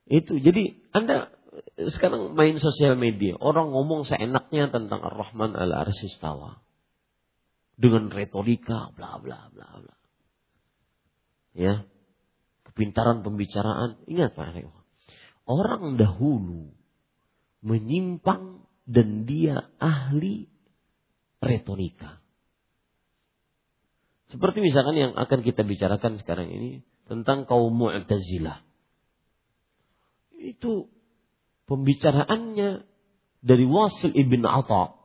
Itu 0.06 0.38
jadi 0.38 0.78
Anda 0.94 1.34
sekarang 1.82 2.38
main 2.38 2.62
sosial 2.62 2.94
media, 2.94 3.34
orang 3.42 3.74
ngomong 3.74 4.06
seenaknya 4.06 4.70
tentang 4.70 5.02
Ar-Rahman 5.02 5.58
al-Arsistawa. 5.58 6.62
Dengan 7.76 8.08
retorika 8.14 8.94
bla 8.94 9.18
bla 9.20 9.50
bla 9.52 9.68
bla. 9.82 9.96
Ya. 11.56 11.88
Kepintaran 12.68 13.24
pembicaraan. 13.24 14.04
Ingat 14.06 14.36
Pak 14.36 14.60
Orang 15.48 15.96
dahulu 15.96 16.76
menyimpang 17.66 18.68
dan 18.86 19.26
dia 19.26 19.72
ahli 19.82 20.52
retorika. 21.42 22.22
Seperti 24.30 24.62
misalkan 24.62 24.98
yang 24.98 25.14
akan 25.16 25.40
kita 25.46 25.64
bicarakan 25.64 26.18
sekarang 26.20 26.50
ini 26.50 26.70
tentang 27.06 27.46
kaum 27.46 27.72
Mu'tazilah. 27.72 28.66
Itu 30.36 30.90
pembicaraannya 31.70 32.84
dari 33.46 33.66
Wasil 33.66 34.12
ibn 34.18 34.46
Atta. 34.46 34.98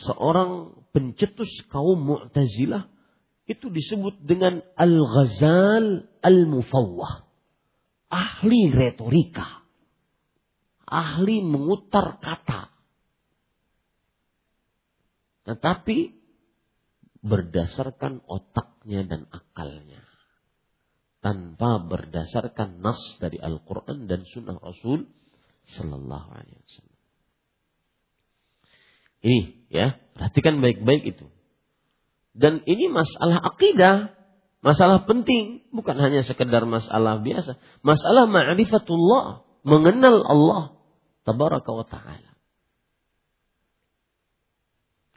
Seorang 0.00 0.80
pencetus 0.96 1.52
kaum 1.68 2.00
Mu'tazilah 2.00 2.88
itu 3.50 3.66
disebut 3.66 4.22
dengan 4.22 4.62
Al-Ghazal 4.78 6.06
Al-Mufawwah. 6.22 7.26
Ahli 8.10 8.70
retorika. 8.70 9.66
Ahli 10.86 11.42
mengutar 11.42 12.22
kata. 12.22 12.70
Tetapi 15.46 15.98
berdasarkan 17.20 18.22
otaknya 18.26 19.02
dan 19.04 19.26
akalnya 19.28 20.00
tanpa 21.20 21.84
berdasarkan 21.84 22.80
nas 22.80 22.98
dari 23.20 23.36
Al-Quran 23.36 24.08
dan 24.08 24.24
Sunnah 24.24 24.56
Rasul 24.56 25.04
Sallallahu 25.76 26.28
Alaihi 26.32 26.58
Wasallam. 26.64 27.00
Ini 29.20 29.40
ya, 29.68 30.00
perhatikan 30.16 30.64
baik-baik 30.64 31.04
itu. 31.12 31.28
Dan 32.30 32.62
ini 32.64 32.86
masalah 32.86 33.42
akidah, 33.54 34.14
masalah 34.62 35.02
penting, 35.04 35.66
bukan 35.74 35.98
hanya 35.98 36.22
sekedar 36.22 36.62
masalah 36.62 37.18
biasa, 37.18 37.58
masalah 37.82 38.30
ma'rifatullah, 38.30 39.42
mengenal 39.66 40.22
Allah 40.22 40.62
tabaraka 41.26 41.70
wa 41.74 41.86
taala. 41.86 42.30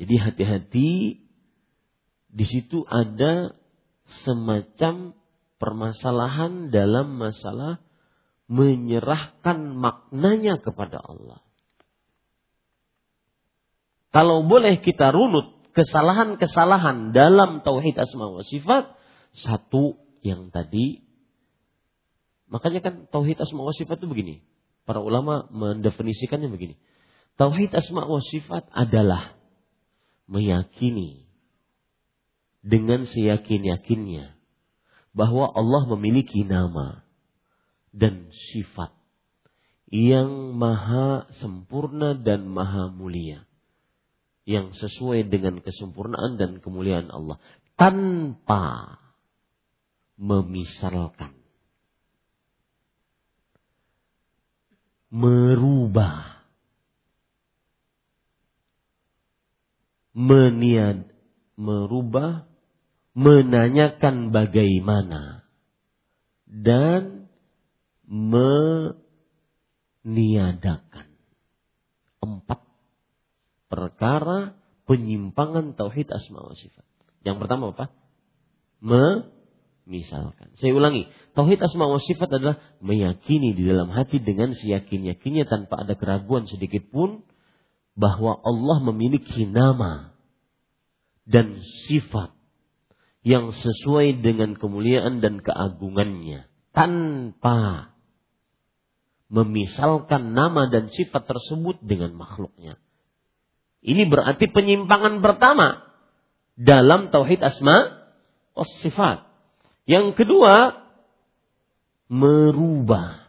Jadi 0.02 0.16
hati-hati 0.20 0.92
di 2.34 2.46
situ 2.50 2.82
ada 2.90 3.54
semacam 4.26 5.14
permasalahan 5.62 6.74
dalam 6.74 7.16
masalah 7.16 7.80
menyerahkan 8.52 9.58
maknanya 9.80 10.60
kepada 10.60 11.00
Allah. 11.00 11.40
Kalau 14.12 14.46
boleh 14.46 14.84
kita 14.84 15.10
runut 15.10 15.63
kesalahan-kesalahan 15.74 17.12
dalam 17.12 17.66
tauhid 17.66 17.98
asma 17.98 18.30
wa 18.30 18.46
sifat, 18.46 18.94
satu 19.34 19.98
yang 20.22 20.54
tadi 20.54 21.04
makanya 22.48 22.86
kan 22.86 22.96
tauhid 23.10 23.42
asma 23.42 23.66
wa 23.66 23.74
sifat 23.74 23.98
itu 23.98 24.08
begini. 24.08 24.36
Para 24.84 25.00
ulama 25.00 25.48
mendefinisikannya 25.50 26.52
begini. 26.52 26.76
Tauhid 27.40 27.74
asma 27.74 28.06
wa 28.06 28.22
sifat 28.22 28.70
adalah 28.70 29.34
meyakini 30.30 31.26
dengan 32.62 33.10
seyakin-yakinnya 33.10 34.38
bahwa 35.12 35.50
Allah 35.52 35.90
memiliki 35.98 36.46
nama 36.46 37.04
dan 37.94 38.30
sifat 38.54 38.94
yang 39.94 40.58
maha 40.58 41.30
sempurna 41.38 42.18
dan 42.18 42.50
maha 42.50 42.90
mulia. 42.90 43.46
Yang 44.44 44.76
sesuai 44.84 45.32
dengan 45.32 45.64
kesempurnaan 45.64 46.36
dan 46.36 46.60
kemuliaan 46.60 47.08
Allah. 47.10 47.40
Tanpa 47.80 49.00
memisalkan. 50.20 51.34
Merubah. 55.14 56.46
Meniad, 60.14 61.10
merubah 61.58 62.46
menanyakan 63.14 64.34
bagaimana 64.34 65.46
dan 66.50 67.30
meniadakan 68.10 68.98
empat 72.22 72.63
perkara 73.74 74.54
penyimpangan 74.86 75.74
tauhid 75.74 76.06
asma 76.14 76.46
wa 76.46 76.54
sifat. 76.54 76.86
Yang 77.26 77.38
pertama 77.42 77.74
apa? 77.74 77.90
Memisalkan. 78.78 80.54
Saya 80.62 80.78
ulangi, 80.78 81.10
tauhid 81.34 81.58
asma 81.58 81.90
wa 81.90 81.98
sifat 81.98 82.30
adalah 82.30 82.62
meyakini 82.86 83.58
di 83.58 83.66
dalam 83.66 83.90
hati 83.90 84.22
dengan 84.22 84.54
seyakin-yakinnya 84.54 85.50
tanpa 85.50 85.82
ada 85.82 85.98
keraguan 85.98 86.46
sedikit 86.46 86.86
pun 86.94 87.26
bahwa 87.98 88.38
Allah 88.38 88.78
memiliki 88.94 89.50
nama 89.50 90.14
dan 91.26 91.58
sifat 91.90 92.36
yang 93.26 93.56
sesuai 93.56 94.22
dengan 94.22 94.60
kemuliaan 94.60 95.24
dan 95.24 95.40
keagungannya 95.42 96.46
tanpa 96.76 97.90
memisalkan 99.34 100.38
nama 100.38 100.70
dan 100.70 100.94
sifat 100.94 101.26
tersebut 101.26 101.82
dengan 101.82 102.14
makhluknya. 102.14 102.78
Ini 103.84 104.08
berarti 104.08 104.48
penyimpangan 104.48 105.20
pertama 105.20 105.84
dalam 106.56 107.12
tauhid 107.12 107.44
asma 107.44 108.08
was 108.56 108.72
sifat. 108.80 109.28
Yang 109.84 110.24
kedua 110.24 110.84
merubah. 112.08 113.28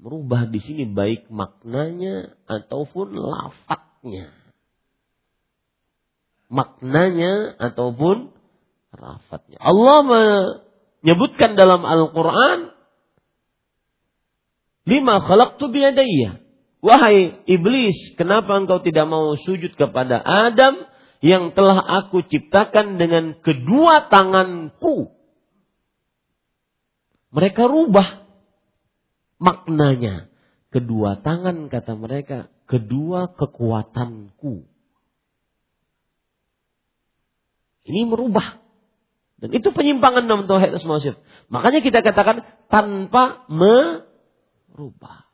Merubah 0.00 0.48
di 0.48 0.62
sini 0.62 0.88
baik 0.88 1.28
maknanya 1.28 2.38
ataupun 2.48 3.18
lafaknya. 3.18 4.32
Maknanya 6.50 7.58
ataupun 7.58 8.32
rafatnya. 8.90 9.58
Allah 9.62 9.98
menyebutkan 10.02 11.54
dalam 11.54 11.86
Al-Quran, 11.86 12.74
lima 14.88 15.22
khalaqtu 15.22 15.70
biyadayya. 15.70 16.42
Wahai 16.80 17.44
iblis, 17.44 18.16
kenapa 18.16 18.56
engkau 18.56 18.80
tidak 18.80 19.04
mau 19.04 19.36
sujud 19.36 19.76
kepada 19.76 20.16
Adam 20.20 20.80
yang 21.20 21.52
telah 21.52 21.76
aku 21.76 22.24
ciptakan 22.24 22.96
dengan 22.96 23.36
kedua 23.44 24.08
tanganku? 24.08 25.12
Mereka 27.30 27.68
rubah 27.68 28.24
maknanya. 29.36 30.32
Kedua 30.70 31.18
tangan 31.20 31.66
kata 31.66 31.98
mereka, 31.98 32.48
kedua 32.64 33.34
kekuatanku. 33.34 34.64
Ini 37.90 38.06
merubah 38.06 38.60
dan 39.40 39.56
itu 39.56 39.72
penyimpangan 39.72 40.28
dalam 40.28 40.44
tauhid 40.44 40.76
Makanya 41.48 41.80
kita 41.80 42.04
katakan 42.04 42.44
tanpa 42.68 43.48
merubah. 43.48 45.29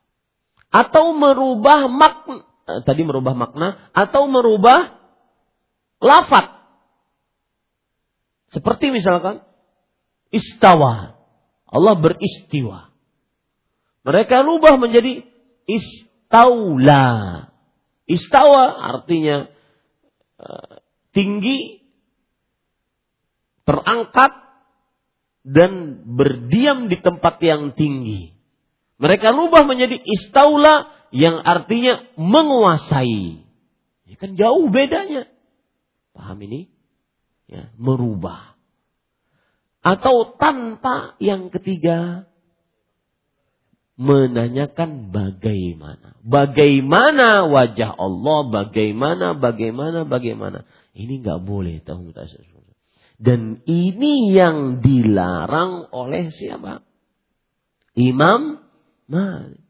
Atau 0.76 1.16
merubah 1.16 1.88
makna. 1.88 2.44
Eh, 2.68 2.84
tadi 2.84 3.00
merubah 3.00 3.32
makna. 3.32 3.88
Atau 3.96 4.28
merubah 4.28 4.92
lafat. 6.04 6.52
Seperti 8.52 8.92
misalkan 8.92 9.40
istawa. 10.28 11.16
Allah 11.64 11.96
beristiwa. 11.96 12.92
Mereka 14.04 14.44
rubah 14.44 14.76
menjadi 14.76 15.24
istaula. 15.64 17.48
Istawa 18.06 18.86
artinya 18.94 19.50
uh, 20.38 20.78
tinggi 21.10 21.82
terangkat 23.66 24.30
dan 25.42 26.06
berdiam 26.06 26.86
di 26.86 27.02
tempat 27.02 27.42
yang 27.42 27.74
tinggi. 27.74 28.35
Mereka 28.96 29.28
rubah 29.32 29.68
menjadi 29.68 30.00
istaula 30.00 30.88
yang 31.12 31.40
artinya 31.44 32.00
menguasai. 32.16 33.44
Ya 34.08 34.16
kan 34.16 34.38
jauh 34.40 34.72
bedanya. 34.72 35.28
Paham 36.16 36.40
ini? 36.48 36.72
Ya, 37.46 37.70
merubah. 37.76 38.56
Atau 39.84 40.34
tanpa 40.40 41.14
yang 41.22 41.52
ketiga 41.52 42.26
menanyakan 43.96 45.12
bagaimana. 45.12 46.16
Bagaimana 46.24 47.48
wajah 47.48 47.94
Allah, 47.96 48.38
bagaimana, 48.50 49.36
bagaimana, 49.36 50.04
bagaimana. 50.04 50.58
Ini 50.96 51.20
nggak 51.22 51.40
boleh 51.44 51.84
tahu 51.84 52.12
Dan 53.16 53.64
ini 53.64 54.32
yang 54.32 54.80
dilarang 54.84 55.88
oleh 55.92 56.32
siapa? 56.32 56.84
Imam 57.96 58.65
Malik. 59.06 59.62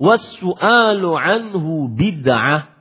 Wasu'alu 0.00 1.10
anhu 1.14 1.92
bid'ah. 1.92 2.72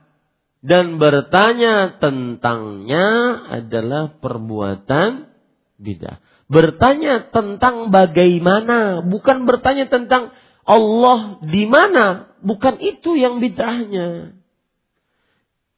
Dan 0.60 1.00
bertanya 1.00 2.00
tentangnya 2.04 3.08
adalah 3.48 4.20
perbuatan 4.20 5.32
bid'ah. 5.80 6.20
Bertanya 6.50 7.30
tentang 7.30 7.94
bagaimana, 7.94 9.06
bukan 9.06 9.46
bertanya 9.48 9.88
tentang 9.88 10.34
Allah 10.66 11.40
di 11.46 11.64
mana, 11.70 12.36
bukan 12.42 12.82
itu 12.82 13.16
yang 13.16 13.40
bid'ahnya. 13.40 14.36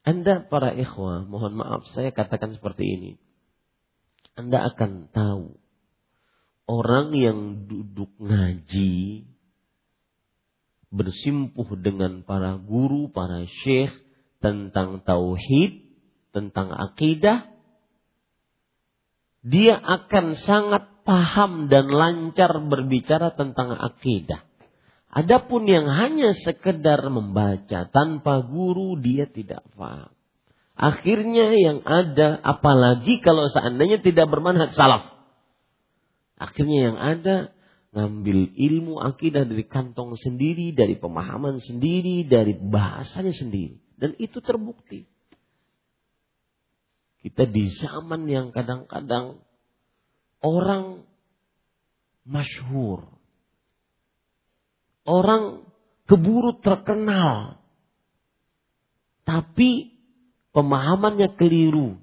Anda 0.01 0.41
para 0.41 0.73
ikhwah, 0.73 1.29
mohon 1.29 1.61
maaf 1.61 1.86
saya 1.93 2.09
katakan 2.09 2.57
seperti 2.57 2.84
ini. 2.88 3.11
Anda 4.34 4.73
akan 4.73 5.13
tahu 5.13 5.61
orang 6.65 7.13
yang 7.13 7.69
duduk 7.69 8.09
ngaji 8.17 9.27
bersimpuh 10.92 11.66
dengan 11.80 12.22
para 12.28 12.60
guru, 12.60 13.08
para 13.10 13.48
syekh 13.64 13.96
tentang 14.44 15.02
tauhid, 15.08 15.88
tentang 16.36 16.76
akidah, 16.76 17.48
dia 19.42 19.80
akan 19.80 20.38
sangat 20.38 20.84
paham 21.02 21.72
dan 21.72 21.89
lancar 21.89 22.52
berbicara 22.62 23.34
tentang 23.34 23.74
akidah. 23.74 24.46
Adapun 25.12 25.68
yang 25.68 25.92
hanya 25.92 26.32
sekedar 26.38 27.04
membaca 27.12 27.89
tanpa 27.92 28.46
guru 28.48 28.96
dia 28.96 29.28
tidak 29.28 29.66
paham. 29.76 30.12
Akhirnya 30.72 31.52
yang 31.52 31.84
ada 31.84 32.39
apalagi 32.39 33.20
kalau 33.20 33.52
seandainya 33.52 34.00
tidak 34.00 34.32
bermanhaj 34.32 34.72
salaf. 34.72 35.04
Akhirnya 36.39 36.80
yang 36.89 36.98
ada 36.98 37.36
ngambil 37.92 38.56
ilmu 38.56 39.04
akidah 39.04 39.44
dari 39.44 39.68
kantong 39.68 40.16
sendiri, 40.16 40.72
dari 40.72 40.96
pemahaman 40.96 41.60
sendiri, 41.60 42.24
dari 42.28 42.56
bahasanya 42.56 43.36
sendiri. 43.36 43.80
Dan 44.00 44.16
itu 44.18 44.39
terbukti. 44.39 45.06
Kita 47.22 47.46
di 47.46 47.70
zaman 47.78 48.26
yang 48.26 48.50
kadang-kadang 48.50 49.44
orang 50.42 51.06
masyhur 52.26 53.22
orang 55.06 55.66
keburu 56.06 56.62
terkenal. 56.62 57.62
Tapi 59.26 59.96
pemahamannya 60.52 61.38
keliru. 61.38 62.02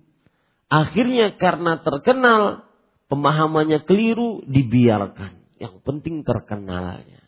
Akhirnya 0.69 1.37
karena 1.37 1.81
terkenal, 1.83 2.69
pemahamannya 3.11 3.85
keliru 3.85 4.45
dibiarkan. 4.47 5.41
Yang 5.59 5.83
penting 5.83 6.23
terkenalnya. 6.23 7.23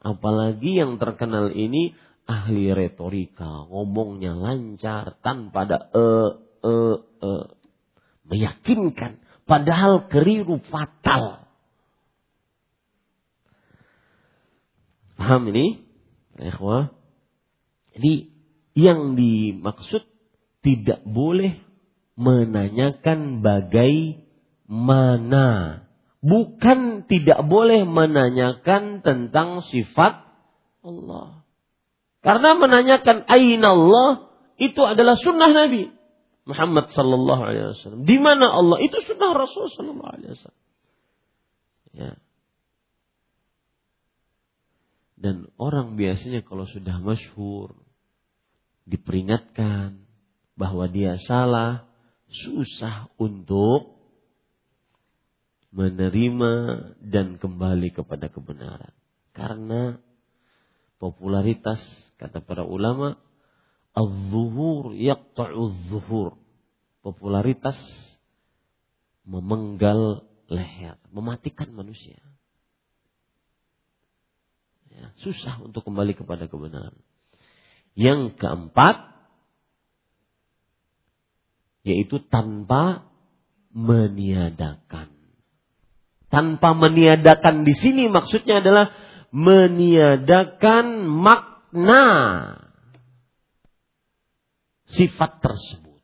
Apalagi 0.00 0.80
yang 0.80 0.96
terkenal 0.96 1.52
ini 1.52 1.92
ahli 2.24 2.72
retorika, 2.72 3.68
ngomongnya 3.68 4.32
lancar 4.38 5.18
tanpa 5.20 5.66
ada 5.68 5.90
e 5.92 6.08
e 6.62 6.76
e 7.20 7.32
meyakinkan 8.30 9.18
padahal 9.44 10.06
keliru 10.06 10.62
fatal. 10.70 11.50
Paham 15.20 15.52
ini? 15.52 15.84
Ikhwah. 16.40 16.94
Jadi 17.92 18.32
yang 18.72 19.18
dimaksud 19.18 20.06
tidak 20.64 21.04
boleh 21.04 21.60
menanyakan 22.16 23.44
bagaimana. 23.44 24.24
Bukan 26.20 27.08
tidak 27.08 27.48
boleh 27.48 27.88
menanyakan 27.88 29.00
tentang 29.00 29.64
sifat 29.64 30.20
Allah. 30.84 31.44
Karena 32.20 32.52
menanyakan 32.52 33.24
aina 33.24 33.72
Allah 33.72 34.08
itu 34.60 34.84
adalah 34.84 35.16
sunnah 35.16 35.48
Nabi 35.48 35.88
Muhammad 36.44 36.92
sallallahu 36.92 37.42
alaihi 37.46 37.72
wasallam. 37.72 38.02
Di 38.04 38.16
mana 38.20 38.52
Allah 38.52 38.78
itu 38.84 39.00
sunnah 39.04 39.32
Rasul 39.32 39.72
sallallahu 39.72 40.12
alaihi 40.12 40.32
wasallam. 40.36 40.64
Ya. 41.96 42.12
Dan 45.20 45.52
orang 45.60 46.00
biasanya 46.00 46.40
kalau 46.40 46.64
sudah 46.64 46.96
masyhur 47.00 47.76
diperingatkan 48.88 50.08
bahwa 50.56 50.88
dia 50.88 51.20
salah, 51.20 51.84
susah 52.28 53.12
untuk 53.20 53.99
menerima 55.70 56.52
dan 56.98 57.38
kembali 57.38 57.94
kepada 57.94 58.30
kebenaran. 58.30 58.94
Karena 59.30 59.98
popularitas 60.98 61.80
kata 62.18 62.42
para 62.42 62.66
ulama 62.66 63.16
az-zuhur 63.94 64.94
yaqta'u 64.98 65.62
zuhur 65.88 66.40
Popularitas 67.00 67.80
memenggal 69.24 70.20
leher, 70.52 71.00
mematikan 71.08 71.72
manusia. 71.72 72.20
Ya, 74.92 75.16
susah 75.24 75.64
untuk 75.64 75.88
kembali 75.88 76.12
kepada 76.12 76.44
kebenaran. 76.44 77.00
Yang 77.96 78.36
keempat, 78.36 79.16
yaitu 81.88 82.20
tanpa 82.28 83.08
meniadakan. 83.72 84.99
Tanpa 86.30 86.78
meniadakan 86.78 87.66
di 87.66 87.74
sini 87.74 88.06
maksudnya 88.06 88.62
adalah 88.62 88.94
meniadakan 89.34 91.10
makna 91.10 92.04
sifat 94.94 95.42
tersebut. 95.42 96.02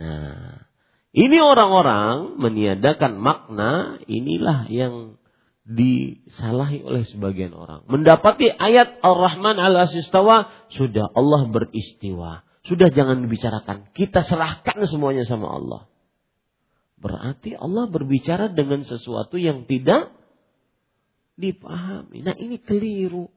Nah, 0.00 0.64
ini 1.12 1.36
orang-orang 1.36 2.40
meniadakan 2.40 3.20
makna 3.20 4.00
inilah 4.08 4.70
yang 4.72 5.20
disalahi 5.66 6.80
oleh 6.80 7.04
sebagian 7.10 7.52
orang. 7.52 7.84
Mendapati 7.90 8.48
ayat 8.48 9.02
Ar-Rahman 9.04 9.60
al 9.60 9.84
asistawa 9.84 10.48
sudah 10.72 11.10
Allah 11.12 11.50
beristiwa. 11.50 12.46
Sudah 12.64 12.88
jangan 12.94 13.26
dibicarakan. 13.26 13.90
Kita 13.92 14.22
serahkan 14.22 14.86
semuanya 14.86 15.26
sama 15.26 15.50
Allah. 15.50 15.89
Berarti 17.00 17.56
Allah 17.56 17.88
berbicara 17.88 18.52
dengan 18.52 18.84
sesuatu 18.84 19.40
yang 19.40 19.64
tidak 19.64 20.12
dipahami. 21.40 22.20
Nah 22.20 22.36
ini 22.36 22.60
keliru. 22.60 23.32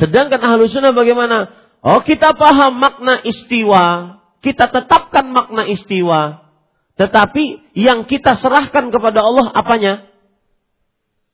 Sedangkan 0.00 0.40
ahlu 0.40 0.64
sunnah 0.72 0.96
bagaimana? 0.96 1.52
Oh 1.84 2.00
kita 2.00 2.32
paham 2.32 2.80
makna 2.80 3.20
istiwa. 3.20 4.16
Kita 4.40 4.72
tetapkan 4.72 5.28
makna 5.36 5.68
istiwa. 5.68 6.48
Tetapi 6.96 7.76
yang 7.76 8.08
kita 8.08 8.40
serahkan 8.40 8.88
kepada 8.88 9.20
Allah 9.20 9.52
apanya? 9.52 10.08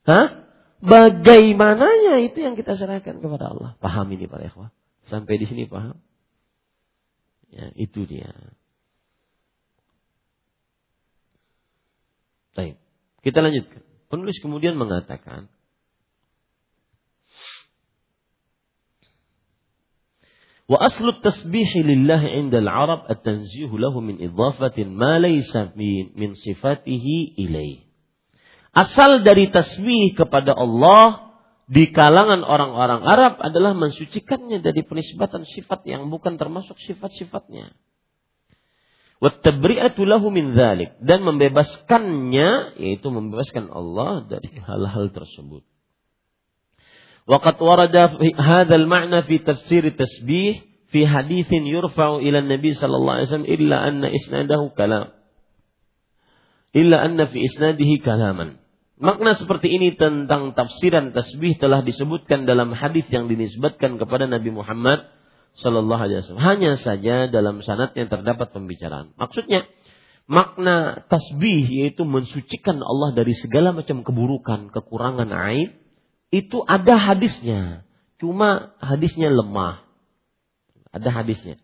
Hah? 0.05 0.49
Bagaimananya 0.79 2.23
itu 2.23 2.39
yang 2.43 2.55
kita 2.55 2.79
serahkan 2.79 3.19
kepada 3.19 3.51
Allah. 3.51 3.75
Paham 3.83 4.11
ini 4.15 4.31
para 4.31 4.47
ikhwah? 4.47 4.71
Sampai 5.07 5.39
di 5.39 5.47
sini 5.47 5.67
paham? 5.67 5.99
Ya, 7.51 7.73
itu 7.75 8.05
dia. 8.05 8.31
Baik. 12.59 12.75
Kita 13.23 13.39
lanjutkan. 13.39 13.87
Penulis 14.11 14.43
kemudian 14.43 14.75
mengatakan, 14.75 15.47
Wa 20.69 20.85
aslu 20.85 21.23
tasbih 21.25 21.71
lillah 21.81 22.21
inda 22.29 22.61
al-Arab 22.61 23.09
at-tanzihu 23.09 23.73
lahu 23.81 24.05
min 24.05 24.21
idhafatin 24.21 24.93
ma 24.93 25.17
laysa 25.17 25.73
min 25.79 26.37
sifatihi 26.37 27.41
ilaih. 27.41 27.89
Asal 28.77 29.25
dari 29.25 29.49
tasbih 29.49 30.13
kepada 30.13 30.53
Allah 30.53 31.33
di 31.73 31.89
kalangan 31.89 32.45
orang-orang 32.45 33.01
Arab 33.01 33.35
adalah 33.41 33.73
mensucikannya 33.73 34.61
dari 34.61 34.85
penisbatan 34.85 35.49
sifat 35.49 35.89
yang 35.89 36.13
bukan 36.13 36.37
termasuk 36.37 36.77
sifat-sifatnya. 36.85 37.73
Wattabri'atu 39.19 40.07
lahu 40.07 40.31
min 40.31 40.55
dhalik. 40.55 40.95
Dan 41.03 41.27
membebaskannya, 41.27 42.79
yaitu 42.79 43.09
membebaskan 43.11 43.67
Allah 43.71 44.23
dari 44.31 44.51
hal-hal 44.63 45.11
tersebut. 45.11 45.67
Waqad 47.29 47.61
warada 47.61 48.15
hadzal 48.41 48.89
ma'na 48.89 49.21
fi 49.27 49.37
tafsir 49.43 49.85
tasbih 49.93 50.65
fi 50.89 51.05
hadithin 51.05 51.69
yurfa'u 51.69 52.25
ila 52.25 52.41
Nabi 52.41 52.73
sallallahu 52.73 53.17
alaihi 53.21 53.29
wasallam 53.29 53.51
illa 53.53 53.77
anna 53.85 54.09
isnadahu 54.09 54.73
kalam. 54.73 55.13
Illa 56.73 57.05
anna 57.05 57.29
fi 57.29 57.45
isnadihi 57.45 58.01
kalaman. 58.01 58.57
Makna 58.99 59.37
seperti 59.37 59.71
ini 59.71 59.95
tentang 59.95 60.57
tafsiran 60.57 61.15
tasbih 61.15 61.61
telah 61.61 61.85
disebutkan 61.85 62.49
dalam 62.49 62.75
hadis 62.75 63.07
yang 63.13 63.31
dinisbatkan 63.31 64.01
kepada 64.01 64.27
Nabi 64.27 64.51
Muhammad 64.51 65.07
Sallallahu 65.58 66.02
Alaihi 66.02 66.26
Wasallam. 66.26 66.44
Hanya 66.44 66.72
saja 66.82 67.30
dalam 67.30 67.62
sanatnya 67.62 68.10
terdapat 68.10 68.50
pembicaraan. 68.50 69.14
Maksudnya 69.14 69.70
makna 70.26 71.06
tasbih 71.06 71.70
yaitu 71.70 72.08
mensucikan 72.10 72.82
Allah 72.82 73.14
dari 73.14 73.38
segala 73.38 73.70
macam 73.70 74.02
keburukan, 74.02 74.74
kekurangan, 74.74 75.30
aib. 75.30 75.78
Itu 76.34 76.66
ada 76.66 76.98
hadisnya. 76.98 77.86
Cuma 78.18 78.74
hadisnya 78.82 79.30
lemah. 79.30 79.86
Ada 80.90 81.10
hadisnya. 81.22 81.62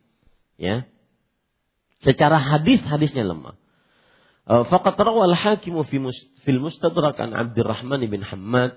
Ya. 0.62 0.86
Secara 2.06 2.38
hadis 2.38 2.86
hadisnya 2.86 3.26
lemah. 3.26 3.58
فقد 4.50 5.02
روى 5.02 5.26
الحاكم 5.26 5.84
في 5.84 6.12
في 6.42 6.52
المستدرك 6.52 7.22
عن 7.22 7.34
عبد 7.34 7.60
الرحمن 7.60 8.02
بن 8.10 8.26
حماد 8.26 8.72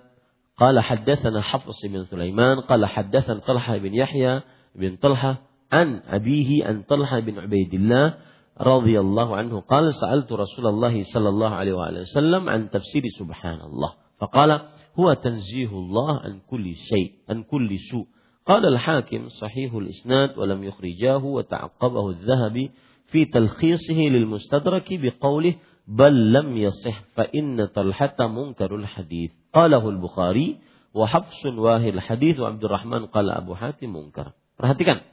قال 0.56 0.80
حدثنا 0.80 1.40
حفص 1.40 1.86
بن 1.88 2.04
سليمان 2.04 2.60
قال 2.60 2.86
حدثنا 2.86 3.40
طلحة 3.40 3.76
بن 3.76 3.94
يحيى 3.94 4.40
بن 4.77 4.95
طلحة 4.95 5.41
عن 5.71 6.01
أبيه 6.07 6.65
عن 6.65 6.81
طلحة 6.81 7.19
بن 7.19 7.39
عبيد 7.39 7.73
الله 7.73 8.13
رضي 8.61 8.99
الله 8.99 9.35
عنه 9.35 9.59
قال 9.59 9.93
سألت 9.95 10.31
رسول 10.31 10.67
الله 10.67 11.03
صلى 11.03 11.29
الله 11.29 11.49
عليه 11.49 11.73
وآله 11.73 12.01
وسلم 12.01 12.49
عن 12.49 12.69
تفسير 12.69 13.03
سبحان 13.19 13.61
الله. 13.61 13.93
فقال 14.19 14.61
هو 14.99 15.13
تنزيه 15.13 15.69
الله 15.69 16.19
عن 16.19 16.39
كل 16.49 16.75
شيء 16.75 17.11
عن 17.29 17.43
كل 17.43 17.79
سوء. 17.91 18.05
قال 18.45 18.65
الحاكم 18.65 19.29
صحيح 19.29 19.73
الإسناد 19.73 20.37
ولم 20.37 20.63
يخرجاه 20.63 21.25
وتعقبه 21.25 22.09
الذهبي 22.09 22.71
في 23.07 23.25
تلخيصه 23.25 23.99
للمستدرك 23.99 24.87
بقوله 24.91 25.55
بل 25.87 26.33
لم 26.33 26.57
يصح 26.57 27.03
فإن 27.15 27.65
طلحة 27.65 28.27
منكر 28.27 28.75
الحديث. 28.75 29.31
قاله 29.53 29.89
البخاري 29.89 30.57
وحفص 30.93 31.45
واهي 31.45 31.89
الحديث 31.89 32.39
وعبد 32.39 32.63
الرحمن 32.63 33.05
قال 33.05 33.29
أبو 33.29 33.55
حاتم 33.55 33.93
منكر. 33.93 34.31
Perhatikan 34.57 35.05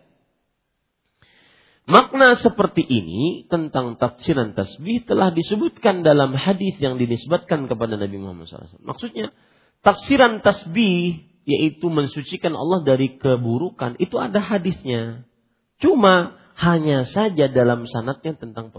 Makna 1.84 2.32
seperti 2.40 2.80
ini 2.80 3.44
tentang 3.52 4.00
tafsiran 4.00 4.56
tasbih 4.56 5.04
telah 5.04 5.36
disebutkan 5.36 6.00
dalam 6.00 6.32
hadis 6.32 6.80
yang 6.80 6.96
dinisbatkan 6.96 7.68
kepada 7.68 8.00
Nabi 8.00 8.16
Muhammad 8.16 8.48
SAW. 8.48 8.80
Maksudnya, 8.80 9.36
tafsiran 9.84 10.40
tasbih 10.40 11.28
yaitu 11.44 11.92
mensucikan 11.92 12.56
Allah 12.56 12.88
dari 12.88 13.20
keburukan 13.20 14.00
itu 14.00 14.16
ada 14.16 14.40
hadisnya. 14.40 15.28
Cuma 15.76 16.40
hanya 16.56 17.04
saja 17.04 17.52
dalam 17.52 17.84
sanatnya 17.84 18.32
tentang 18.40 18.72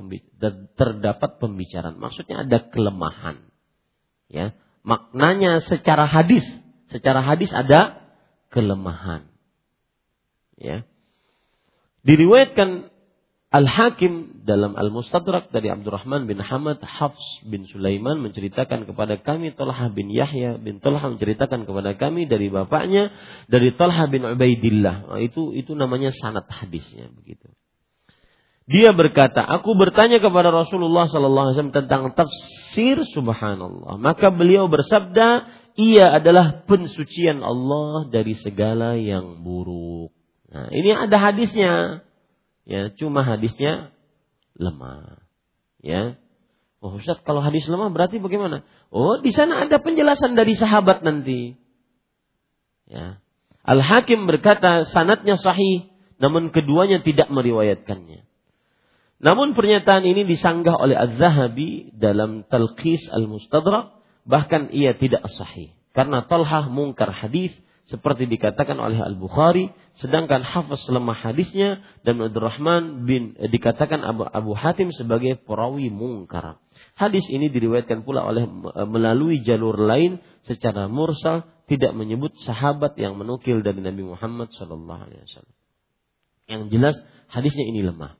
terdapat 0.73 1.37
pembicaraan. 1.37 2.01
Maksudnya 2.01 2.41
ada 2.41 2.57
kelemahan. 2.73 3.37
Ya, 4.25 4.57
maknanya 4.81 5.61
secara 5.61 6.09
hadis, 6.09 6.41
secara 6.89 7.21
hadis 7.21 7.53
ada 7.53 8.01
kelemahan. 8.49 9.29
Ya. 10.55 10.87
Diriwayatkan 12.05 12.95
Al-Hakim 13.55 14.43
dalam 14.43 14.75
Al-Mustadrak 14.75 15.47
dari 15.55 15.71
Abdurrahman 15.71 16.27
bin 16.27 16.43
Hamad 16.43 16.83
Hafs 16.83 17.39
bin 17.47 17.63
Sulaiman 17.63 18.19
menceritakan 18.19 18.83
kepada 18.83 19.15
kami 19.15 19.55
Talha 19.55 19.87
bin 19.95 20.11
Yahya 20.11 20.59
bin 20.59 20.83
Talha 20.83 21.07
menceritakan 21.07 21.63
kepada 21.63 21.95
kami 21.95 22.27
dari 22.27 22.51
bapaknya 22.51 23.15
dari 23.47 23.71
Talha 23.71 24.11
bin 24.11 24.27
Ubaidillah. 24.27 25.07
Nah, 25.07 25.21
itu 25.23 25.55
itu 25.55 25.71
namanya 25.71 26.11
sanad 26.11 26.43
hadisnya 26.51 27.07
begitu. 27.15 27.47
Dia 28.65 28.97
berkata, 28.97 29.45
aku 29.45 29.77
bertanya 29.77 30.17
kepada 30.17 30.49
Rasulullah 30.49 31.05
sallallahu 31.05 31.53
alaihi 31.53 31.55
wasallam 31.55 31.77
tentang 31.79 32.03
tafsir 32.17 32.97
subhanallah. 33.13 34.01
Maka 34.01 34.33
beliau 34.33 34.65
bersabda, 34.65 35.47
ia 35.77 36.11
adalah 36.17 36.65
pensucian 36.65 37.45
Allah 37.45 38.09
dari 38.09 38.33
segala 38.33 38.97
yang 38.97 39.45
buruk. 39.45 40.11
Nah, 40.55 40.71
ini 40.71 40.95
ada 40.95 41.19
hadisnya. 41.19 41.99
Ya, 42.63 42.87
cuma 42.95 43.27
hadisnya 43.27 43.91
lemah. 44.55 45.19
Ya. 45.83 46.15
Oh, 46.79 46.95
Ustaz, 46.95 47.19
kalau 47.27 47.43
hadis 47.43 47.67
lemah 47.67 47.91
berarti 47.91 48.23
bagaimana? 48.23 48.63
Oh, 48.87 49.19
di 49.19 49.35
sana 49.35 49.67
ada 49.67 49.83
penjelasan 49.83 50.39
dari 50.39 50.55
sahabat 50.55 51.03
nanti. 51.03 51.59
Ya. 52.87 53.19
Al-Hakim 53.67 54.31
berkata 54.31 54.87
sanatnya 54.87 55.35
sahih, 55.35 55.91
namun 56.23 56.55
keduanya 56.55 57.03
tidak 57.03 57.27
meriwayatkannya. 57.27 58.23
Namun 59.19 59.59
pernyataan 59.59 60.07
ini 60.07 60.23
disanggah 60.23 60.79
oleh 60.79 60.95
Az-Zahabi 60.95 61.91
dalam 61.91 62.47
Talqis 62.47 63.11
Al-Mustadrak, 63.11 63.99
bahkan 64.23 64.71
ia 64.71 64.95
tidak 64.95 65.27
sahih. 65.35 65.75
Karena 65.91 66.23
Talhah 66.23 66.71
mungkar 66.71 67.11
hadis 67.11 67.51
seperti 67.85 68.25
dikatakan 68.25 68.81
oleh 68.81 68.97
Al-Bukhari, 68.97 69.69
sedangkan 70.01 70.41
Hafiz 70.41 70.81
lemah 70.89 71.13
hadisnya 71.21 71.85
dan 72.01 72.17
Abdurrahman 72.17 73.05
bin 73.05 73.37
eh, 73.37 73.45
dikatakan 73.45 74.01
Abu, 74.01 74.25
Abu 74.25 74.57
Hatim 74.57 74.89
sebagai 74.89 75.37
perawi 75.37 75.93
mungkar. 75.93 76.57
Hadis 76.97 77.29
ini 77.29 77.53
diriwayatkan 77.53 78.01
pula 78.01 78.25
oleh 78.25 78.49
eh, 78.49 78.87
melalui 78.89 79.45
jalur 79.45 79.77
lain 79.77 80.17
secara 80.49 80.89
mursal 80.89 81.45
tidak 81.69 81.93
menyebut 81.93 82.33
sahabat 82.41 82.97
yang 82.97 83.21
menukil 83.21 83.61
dari 83.61 83.81
Nabi 83.85 84.01
Muhammad 84.01 84.49
sallallahu 84.57 85.01
alaihi 85.05 85.21
wasallam. 85.21 85.55
Yang 86.49 86.63
jelas 86.73 86.95
hadisnya 87.29 87.69
ini 87.69 87.85
lemah. 87.85 88.17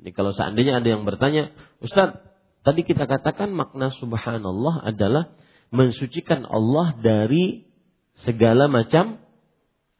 Jadi 0.00 0.10
kalau 0.16 0.32
seandainya 0.32 0.80
ada 0.80 0.88
yang 0.88 1.04
bertanya, 1.04 1.52
Ustaz, 1.84 2.16
tadi 2.64 2.80
kita 2.80 3.04
katakan 3.04 3.52
makna 3.52 3.92
subhanallah 3.92 4.88
adalah 4.88 5.36
mensucikan 5.68 6.48
Allah 6.48 6.96
dari 6.96 7.67
segala 8.26 8.66
macam 8.66 9.22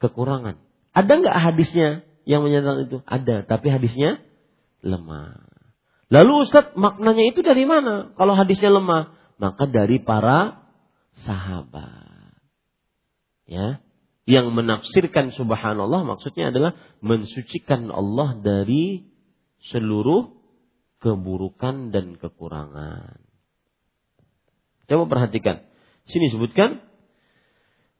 kekurangan. 0.02 0.58
Ada 0.94 1.12
nggak 1.22 1.38
hadisnya 1.38 1.88
yang 2.26 2.42
menyatakan 2.42 2.90
itu? 2.90 2.98
Ada, 3.06 3.46
tapi 3.46 3.66
hadisnya 3.70 4.22
lemah. 4.82 5.46
Lalu 6.08 6.48
Ustaz, 6.48 6.72
maknanya 6.74 7.28
itu 7.28 7.44
dari 7.44 7.68
mana? 7.68 8.16
Kalau 8.16 8.32
hadisnya 8.32 8.72
lemah, 8.72 9.12
maka 9.36 9.68
dari 9.68 10.00
para 10.00 10.64
sahabat. 11.22 12.34
Ya, 13.48 13.80
yang 14.28 14.52
menafsirkan 14.52 15.32
subhanallah 15.32 16.04
maksudnya 16.04 16.52
adalah 16.52 16.76
mensucikan 17.00 17.88
Allah 17.88 18.36
dari 18.44 19.08
seluruh 19.72 20.36
keburukan 21.00 21.94
dan 21.94 22.20
kekurangan. 22.20 23.24
Coba 24.88 25.04
perhatikan. 25.08 25.64
Sini 26.08 26.32
sebutkan. 26.32 26.84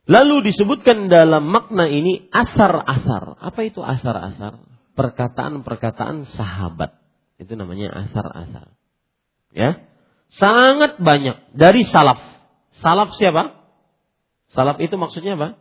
Lalu 0.09 0.49
disebutkan 0.49 1.13
dalam 1.13 1.53
makna 1.53 1.85
ini 1.85 2.33
asar-asar. 2.33 3.37
Apa 3.45 3.61
itu 3.69 3.85
asar-asar? 3.85 4.65
Perkataan-perkataan 4.97 6.25
sahabat. 6.33 6.97
Itu 7.37 7.61
namanya 7.61 7.93
asar-asar. 8.09 8.73
Ya. 9.53 9.85
Sangat 10.33 10.97
banyak 10.97 11.53
dari 11.53 11.85
salaf. 11.85 12.17
Salaf 12.81 13.13
siapa? 13.21 13.53
Salaf 14.57 14.81
itu 14.81 14.97
maksudnya 14.97 15.37
apa? 15.37 15.61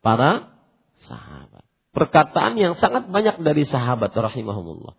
Para 0.00 0.56
sahabat. 1.04 1.68
Perkataan 1.92 2.56
yang 2.56 2.80
sangat 2.80 3.12
banyak 3.12 3.44
dari 3.44 3.68
sahabat 3.68 4.16
rahimahumullah. 4.16 4.96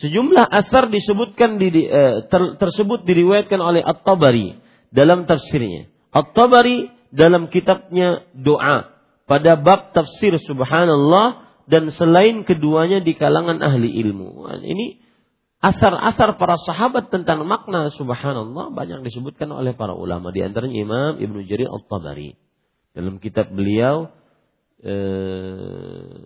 Sejumlah 0.00 0.48
asar 0.48 0.88
disebutkan 0.88 1.60
di, 1.60 1.68
eh, 1.84 2.24
ter, 2.24 2.56
tersebut 2.56 3.04
diriwayatkan 3.04 3.60
oleh 3.60 3.84
At-Tabari 3.84 4.56
dalam 4.88 5.28
tafsirnya. 5.28 5.92
At-Tabari 6.08 7.01
dalam 7.12 7.52
kitabnya 7.52 8.24
doa 8.32 8.88
pada 9.28 9.60
bab 9.60 9.92
tafsir 9.92 10.34
subhanallah 10.42 11.46
dan 11.70 11.92
selain 11.94 12.42
keduanya 12.42 13.04
di 13.04 13.14
kalangan 13.14 13.62
ahli 13.62 13.86
ilmu. 14.02 14.48
Ini 14.64 14.98
asar-asar 15.62 16.40
para 16.40 16.58
sahabat 16.58 17.12
tentang 17.14 17.46
makna 17.46 17.92
subhanallah 17.94 18.74
banyak 18.74 19.06
disebutkan 19.06 19.52
oleh 19.54 19.76
para 19.78 19.94
ulama 19.94 20.34
di 20.34 20.42
antaranya 20.42 20.74
Imam 20.74 21.12
Ibnu 21.22 21.46
Jarir 21.46 21.70
At-Tabari 21.70 22.34
dalam 22.96 23.22
kitab 23.22 23.54
beliau 23.54 24.10
eh, 24.82 26.18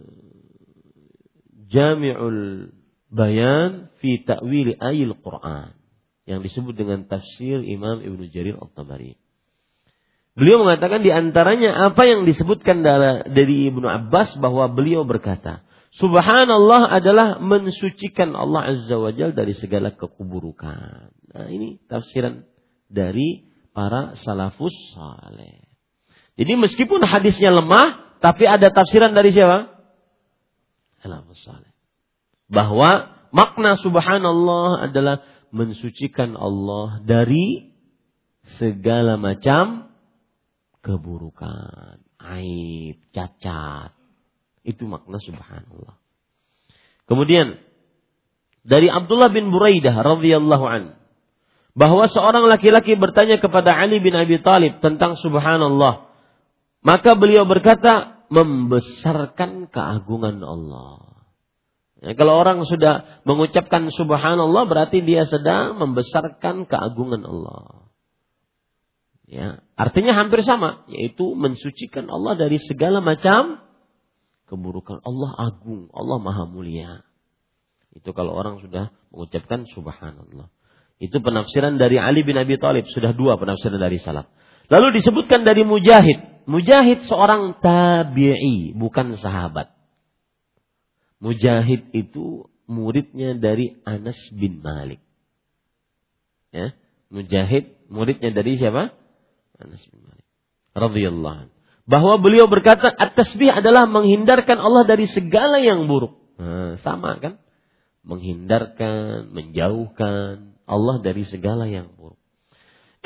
Jami'ul 1.67 2.73
bayan 3.13 3.91
fi 3.99 4.23
ta'wil 4.23 4.79
ayil 4.79 5.19
Quran 5.19 5.75
yang 6.27 6.41
disebut 6.41 6.75
dengan 6.75 7.05
tafsir 7.07 7.61
Imam 7.63 8.01
Ibnu 8.03 8.31
Jarir 8.31 8.57
At-Tabari. 8.57 9.19
Beliau 10.37 10.69
mengatakan 10.69 11.01
di 11.01 11.09
antaranya 11.09 11.89
apa 11.89 12.05
yang 12.05 12.29
disebutkan 12.29 12.85
dari 13.25 13.73
Ibnu 13.73 13.89
Abbas 13.89 14.37
bahwa 14.37 14.69
beliau 14.69 15.09
berkata, 15.09 15.65
Subhanallah 15.97 16.93
adalah 16.93 17.41
mensucikan 17.41 18.37
Allah 18.37 18.77
Azza 18.77 19.01
wa 19.01 19.17
Jal 19.17 19.33
dari 19.33 19.57
segala 19.57 19.97
kekuburukan. 19.97 21.09
Nah 21.33 21.49
ini 21.49 21.81
tafsiran 21.89 22.45
dari 22.93 23.49
para 23.73 24.13
salafus 24.21 24.77
saleh. 24.93 25.73
Jadi 26.37 26.53
meskipun 26.61 27.01
hadisnya 27.01 27.49
lemah, 27.49 28.21
tapi 28.21 28.45
ada 28.45 28.69
tafsiran 28.69 29.17
dari 29.17 29.33
siapa? 29.33 29.73
salafus 31.01 31.41
saleh. 31.49 31.73
Bahwa 32.53 33.09
makna 33.33 33.81
subhanallah 33.81 34.85
adalah 34.85 35.25
mensucikan 35.49 36.37
Allah 36.37 37.01
dari 37.09 37.73
segala 38.61 39.17
macam 39.17 39.96
keburukan, 40.87 41.99
aib, 42.39 43.03
cacat. 43.11 43.91
Itu 44.63 44.87
makna 44.87 45.19
subhanallah. 45.19 45.99
Kemudian 47.11 47.59
dari 48.63 48.87
Abdullah 48.87 49.35
bin 49.35 49.51
Buraidah 49.51 49.95
radhiyallahu 49.95 50.65
an 50.67 50.95
bahwa 51.75 52.07
seorang 52.07 52.47
laki-laki 52.47 52.95
bertanya 52.95 53.43
kepada 53.43 53.75
Ali 53.75 53.99
bin 53.99 54.15
Abi 54.15 54.39
Thalib 54.39 54.79
tentang 54.79 55.19
subhanallah. 55.19 56.07
Maka 56.87 57.19
beliau 57.19 57.43
berkata, 57.51 58.17
membesarkan 58.27 59.71
keagungan 59.71 60.43
Allah. 60.43 61.23
Ya, 62.03 62.13
kalau 62.13 62.43
orang 62.43 62.63
sudah 62.67 63.23
mengucapkan 63.25 63.89
subhanallah 63.89 64.69
berarti 64.69 65.01
dia 65.01 65.25
sedang 65.25 65.81
membesarkan 65.81 66.69
keagungan 66.69 67.23
Allah. 67.25 67.86
Ya, 69.27 69.59
artinya 69.75 70.15
hampir 70.15 70.47
sama, 70.47 70.87
yaitu 70.87 71.35
mensucikan 71.35 72.07
Allah 72.07 72.39
dari 72.39 72.63
segala 72.63 73.03
macam 73.03 73.59
keburukan. 74.47 75.03
Allah 75.03 75.51
agung, 75.51 75.91
Allah 75.91 76.23
maha 76.23 76.47
mulia. 76.47 77.03
Itu 77.91 78.15
kalau 78.15 78.39
orang 78.39 78.63
sudah 78.63 78.95
mengucapkan 79.11 79.67
subhanallah. 79.67 80.47
Itu 81.03 81.19
penafsiran 81.21 81.77
dari 81.77 81.99
Ali 81.99 82.23
bin 82.23 82.39
Abi 82.39 82.55
Thalib, 82.57 82.87
sudah 82.95 83.13
dua 83.13 83.35
penafsiran 83.37 83.83
dari 83.83 83.99
salaf. 83.99 84.31
Lalu 84.71 85.03
disebutkan 85.03 85.43
dari 85.43 85.67
Mujahid. 85.67 86.47
Mujahid 86.47 87.11
seorang 87.11 87.59
tabi'i, 87.59 88.71
bukan 88.79 89.19
sahabat. 89.19 89.75
Mujahid 91.19 91.91
itu 91.91 92.47
muridnya 92.71 93.35
dari 93.35 93.75
Anas 93.83 94.19
bin 94.31 94.63
Malik. 94.63 95.03
Ya, 96.55 96.79
Mujahid 97.11 97.75
muridnya 97.91 98.31
dari 98.31 98.55
siapa? 98.55 98.95
Anas 99.61 99.83
bin 99.89 100.01
Malik. 100.05 100.27
Radhiyallahu 100.77 101.53
Bahwa 101.87 102.19
beliau 102.19 102.51
berkata, 102.51 102.91
at-tasbih 102.91 103.49
adalah 103.49 103.87
menghindarkan 103.87 104.59
Allah 104.59 104.83
dari 104.91 105.07
segala 105.07 105.63
yang 105.63 105.87
buruk. 105.87 106.19
Nah, 106.35 106.83
sama 106.83 107.15
kan? 107.23 107.39
Menghindarkan, 108.03 109.31
menjauhkan 109.31 110.59
Allah 110.67 110.97
dari 110.99 111.23
segala 111.23 111.71
yang 111.71 111.95
buruk. 111.95 112.19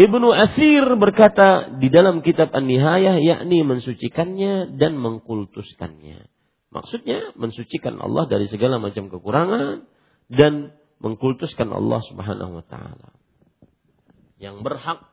Ibnu 0.01 0.32
Asir 0.32 0.96
berkata 0.96 1.76
di 1.76 1.92
dalam 1.92 2.24
kitab 2.24 2.57
An-Nihayah 2.57 3.20
yakni 3.20 3.61
mensucikannya 3.68 4.80
dan 4.80 4.96
mengkultuskannya. 4.96 6.24
Maksudnya 6.72 7.36
mensucikan 7.36 8.01
Allah 8.01 8.24
dari 8.24 8.48
segala 8.48 8.80
macam 8.80 9.12
kekurangan 9.12 9.84
dan 10.32 10.72
mengkultuskan 11.05 11.68
Allah 11.68 12.01
Subhanahu 12.09 12.62
wa 12.62 12.64
taala. 12.64 13.12
Yang 14.40 14.64
berhak 14.64 15.09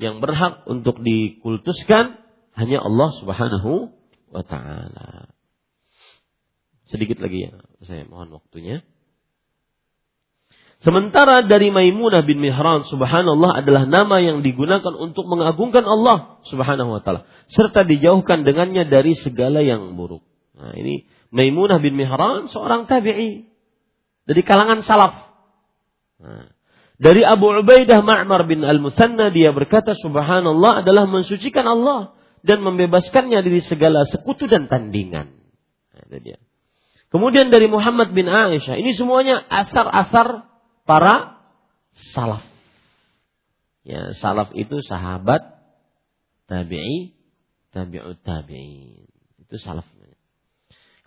yang 0.00 0.24
berhak 0.24 0.64
untuk 0.64 0.98
dikultuskan 1.04 2.18
hanya 2.56 2.80
Allah 2.80 3.12
Subhanahu 3.20 3.92
wa 4.32 4.42
taala. 4.42 5.36
Sedikit 6.90 7.22
lagi 7.22 7.46
ya, 7.46 7.54
saya 7.86 8.02
mohon 8.08 8.34
waktunya. 8.34 8.82
Sementara 10.80 11.44
dari 11.44 11.68
Maimunah 11.68 12.24
bin 12.24 12.40
Mihran 12.40 12.88
subhanallah 12.88 13.60
adalah 13.60 13.84
nama 13.84 14.16
yang 14.24 14.40
digunakan 14.40 14.96
untuk 14.96 15.28
mengagungkan 15.28 15.84
Allah 15.84 16.40
subhanahu 16.48 16.96
wa 16.96 17.00
ta'ala. 17.04 17.28
Serta 17.52 17.84
dijauhkan 17.84 18.48
dengannya 18.48 18.88
dari 18.88 19.12
segala 19.12 19.60
yang 19.60 19.92
buruk. 19.92 20.24
Nah, 20.56 20.72
ini 20.72 21.04
Maimunah 21.36 21.84
bin 21.84 22.00
Mihran 22.00 22.48
seorang 22.48 22.88
tabi'i 22.88 23.52
dari 24.24 24.40
kalangan 24.40 24.80
salaf. 24.80 25.14
Nah, 26.16 26.48
dari 27.00 27.24
Abu 27.24 27.48
Ubaidah 27.48 28.04
Ma'mar 28.04 28.44
bin 28.44 28.60
Al-Musanna 28.60 29.32
dia 29.32 29.56
berkata 29.56 29.96
subhanallah 29.96 30.84
adalah 30.84 31.08
mensucikan 31.08 31.64
Allah 31.64 32.12
dan 32.44 32.60
membebaskannya 32.60 33.40
dari 33.40 33.64
segala 33.64 34.04
sekutu 34.04 34.44
dan 34.44 34.68
tandingan. 34.68 35.32
Nah, 35.96 36.20
dia. 36.20 36.36
Kemudian 37.08 37.48
dari 37.48 37.72
Muhammad 37.72 38.12
bin 38.12 38.28
Aisyah, 38.28 38.76
ini 38.76 38.92
semuanya 38.92 39.40
asar-asar 39.48 40.44
para 40.84 41.40
salaf. 42.12 42.44
Ya, 43.80 44.12
salaf 44.20 44.52
itu 44.52 44.84
sahabat, 44.84 45.40
tabi'i, 46.52 47.16
tabi'ut 47.72 48.20
tabi'in. 48.20 49.08
Itu 49.40 49.56
salaf. 49.56 49.88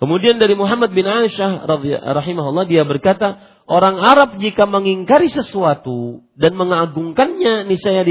Kemudian 0.02 0.42
dari 0.42 0.58
Muhammad 0.58 0.92
bin 0.92 1.06
Aisyah 1.06 1.70
rahimahullah 2.18 2.66
dia 2.66 2.84
berkata, 2.84 3.53
orang 3.68 4.00
Arab 4.00 4.40
jika 4.40 4.68
mengingkari 4.68 5.32
sesuatu 5.32 6.26
dan 6.36 6.56
mengagungkannya, 6.56 7.68
niscaya 7.68 8.04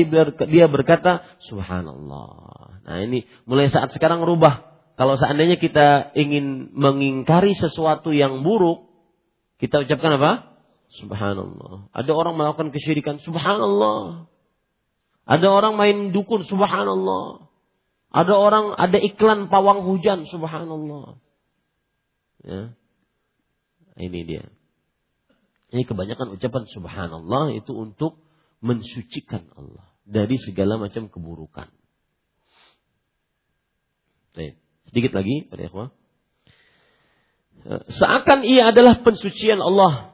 dia 0.48 0.66
berkata, 0.66 1.24
subhanallah. 1.44 2.82
Nah 2.82 2.96
ini 3.02 3.24
mulai 3.46 3.70
saat 3.70 3.94
sekarang 3.94 4.26
rubah. 4.26 4.72
Kalau 4.98 5.16
seandainya 5.16 5.56
kita 5.56 6.12
ingin 6.14 6.76
mengingkari 6.76 7.56
sesuatu 7.56 8.12
yang 8.12 8.44
buruk, 8.44 8.92
kita 9.56 9.82
ucapkan 9.82 10.20
apa? 10.20 10.32
Subhanallah. 10.92 11.88
Ada 11.96 12.12
orang 12.12 12.36
melakukan 12.36 12.68
kesyirikan, 12.74 13.16
subhanallah. 13.24 14.28
Ada 15.24 15.48
orang 15.48 15.80
main 15.80 16.12
dukun, 16.12 16.44
subhanallah. 16.44 17.48
Ada 18.12 18.34
orang, 18.36 18.76
ada 18.76 18.98
iklan 19.00 19.48
pawang 19.48 19.88
hujan, 19.88 20.28
subhanallah. 20.28 21.16
Ya. 22.44 22.76
Ini 23.96 24.20
dia. 24.28 24.44
Ini 25.72 25.88
kebanyakan 25.88 26.36
ucapan 26.36 26.68
subhanallah 26.68 27.56
itu 27.56 27.72
untuk 27.72 28.20
mensucikan 28.60 29.48
Allah 29.56 29.88
dari 30.04 30.36
segala 30.36 30.76
macam 30.76 31.08
keburukan. 31.08 31.72
Sedikit 34.92 35.16
lagi 35.16 35.48
pada 35.48 35.62
ikhwah. 35.64 35.88
Seakan 37.88 38.44
ia 38.44 38.68
adalah 38.68 39.00
pensucian 39.00 39.56
Allah 39.64 40.12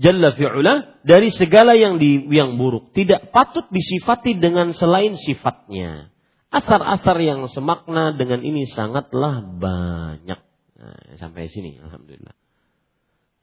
Jalla 0.00 0.32
fi'ula 0.32 1.02
dari 1.04 1.28
segala 1.28 1.76
yang 1.76 2.00
di, 2.00 2.24
yang 2.32 2.56
buruk. 2.56 2.96
Tidak 2.96 3.36
patut 3.36 3.68
disifati 3.68 4.32
dengan 4.32 4.72
selain 4.72 5.12
sifatnya. 5.20 6.08
Asar-asar 6.48 7.20
yang 7.20 7.44
semakna 7.52 8.16
dengan 8.16 8.40
ini 8.40 8.64
sangatlah 8.64 9.44
banyak. 9.44 10.40
Nah, 10.80 11.00
sampai 11.20 11.52
sini, 11.52 11.76
alhamdulillah. 11.84 12.32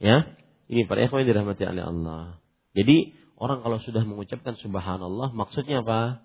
Ya, 0.02 0.34
ini 0.68 0.84
para 0.84 1.08
ikhwan 1.08 1.24
dirahmati 1.24 1.64
oleh 1.64 1.84
Allah. 1.84 2.24
Jadi 2.76 3.16
orang 3.40 3.64
kalau 3.64 3.80
sudah 3.80 4.04
mengucapkan 4.04 4.60
subhanallah, 4.60 5.32
maksudnya 5.32 5.82
apa? 5.82 6.24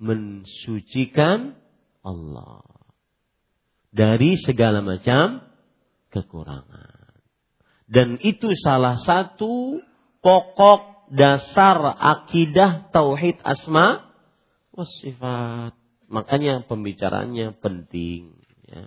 Mensucikan 0.00 1.56
Allah 2.04 2.64
dari 3.92 4.36
segala 4.40 4.84
macam 4.84 5.44
kekurangan. 6.12 7.16
Dan 7.86 8.18
itu 8.20 8.52
salah 8.60 8.98
satu 9.00 9.80
pokok 10.20 11.12
dasar 11.14 11.96
akidah 11.96 12.90
tauhid 12.90 13.38
asma 13.46 14.10
wasifat. 14.74 15.78
Makanya 16.06 16.66
pembicaraannya 16.66 17.56
penting. 17.58 18.36
Ya. 18.66 18.84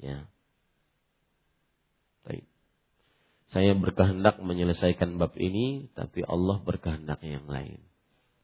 Ya. 0.00 0.18
Baik. 2.24 2.44
Saya 3.52 3.76
berkehendak 3.76 4.40
menyelesaikan 4.40 5.20
bab 5.20 5.36
ini, 5.36 5.92
tapi 5.92 6.24
Allah 6.24 6.56
berkehendak 6.64 7.20
yang 7.20 7.44
lain. 7.44 7.84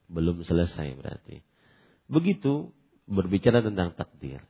Belum 0.05 0.45
selesai 0.45 1.01
berarti. 1.01 1.41
Begitu 2.13 2.77
berbicara 3.09 3.65
tentang 3.65 3.97
takdir. 3.97 4.45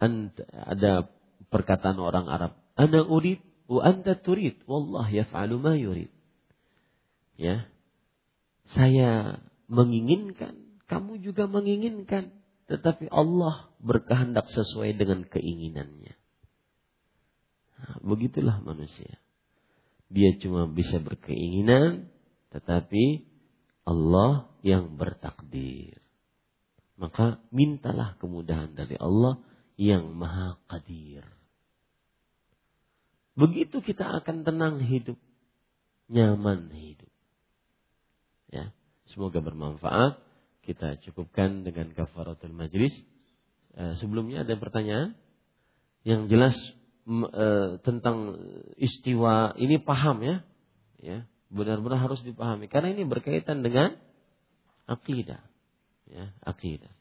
Ada 0.00 1.08
perkataan 1.52 2.00
orang 2.00 2.32
Arab, 2.32 2.56
"Ana 2.80 3.04
urid 3.04 3.44
wa 3.68 3.84
anta 3.84 4.16
turid, 4.16 4.64
wallah 4.64 5.08
yaf'alu 5.12 5.56
ma 5.60 5.76
yurid." 5.76 6.08
Ya. 7.36 7.68
Saya 8.72 9.44
menginginkan, 9.68 10.80
kamu 10.88 11.20
juga 11.20 11.44
menginginkan. 11.44 12.32
Tetapi 12.72 13.12
Allah 13.12 13.68
berkehendak 13.84 14.48
sesuai 14.48 14.96
dengan 14.96 15.28
keinginannya. 15.28 16.16
Nah, 17.84 18.00
begitulah 18.00 18.64
manusia. 18.64 19.20
Dia 20.08 20.32
cuma 20.40 20.64
bisa 20.64 20.96
berkeinginan, 21.04 22.08
tetapi 22.48 23.28
Allah 23.84 24.48
yang 24.64 24.96
bertakdir. 24.96 26.00
Maka 26.96 27.44
mintalah 27.52 28.16
kemudahan 28.16 28.72
dari 28.72 28.96
Allah 28.96 29.36
yang 29.76 30.16
maha 30.16 30.56
qadir. 30.70 31.28
Begitu 33.36 33.84
kita 33.84 34.24
akan 34.24 34.48
tenang 34.48 34.80
hidup. 34.80 35.20
Nyaman 36.08 36.72
hidup. 36.72 37.10
Ya, 38.48 38.72
semoga 39.12 39.44
bermanfaat 39.44 40.22
kita 40.64 41.02
cukupkan 41.04 41.68
dengan 41.68 41.92
kafaratul 41.92 42.54
majlis. 42.54 42.94
Eh, 43.76 43.94
sebelumnya 44.00 44.48
ada 44.48 44.56
pertanyaan? 44.56 45.18
Yang 46.06 46.22
jelas 46.32 46.56
e, 47.08 47.46
tentang 47.84 48.16
istiwa 48.80 49.52
ini 49.60 49.80
paham 49.80 50.24
ya. 50.24 50.36
Ya, 51.04 51.28
benar-benar 51.52 52.00
harus 52.00 52.24
dipahami 52.24 52.66
karena 52.72 52.96
ini 52.96 53.04
berkaitan 53.04 53.60
dengan 53.60 54.00
akidah. 54.88 55.44
Ya, 56.08 56.32
akidah. 56.40 56.92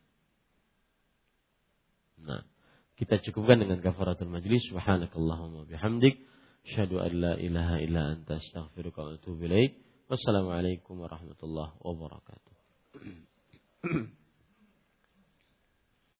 Nah, 2.24 2.44
kita 3.00 3.20
cukupkan 3.20 3.60
dengan 3.64 3.80
kafaratul 3.84 4.32
majlis. 4.32 4.64
Subhanakallahumma 4.72 5.68
bihamdik. 5.68 6.20
Asyhadu 6.64 7.04
an 7.04 7.12
la 7.20 7.34
ilaha 7.36 7.76
illa 7.84 8.16
anta 8.16 8.40
astaghfiruka 8.40 9.00
wa 9.04 9.12
atubu 9.20 9.44
ilaik. 9.48 9.76
Wassalamualaikum 10.08 11.00
warahmatullahi 11.00 11.76
wabarakatuh. 11.84 12.54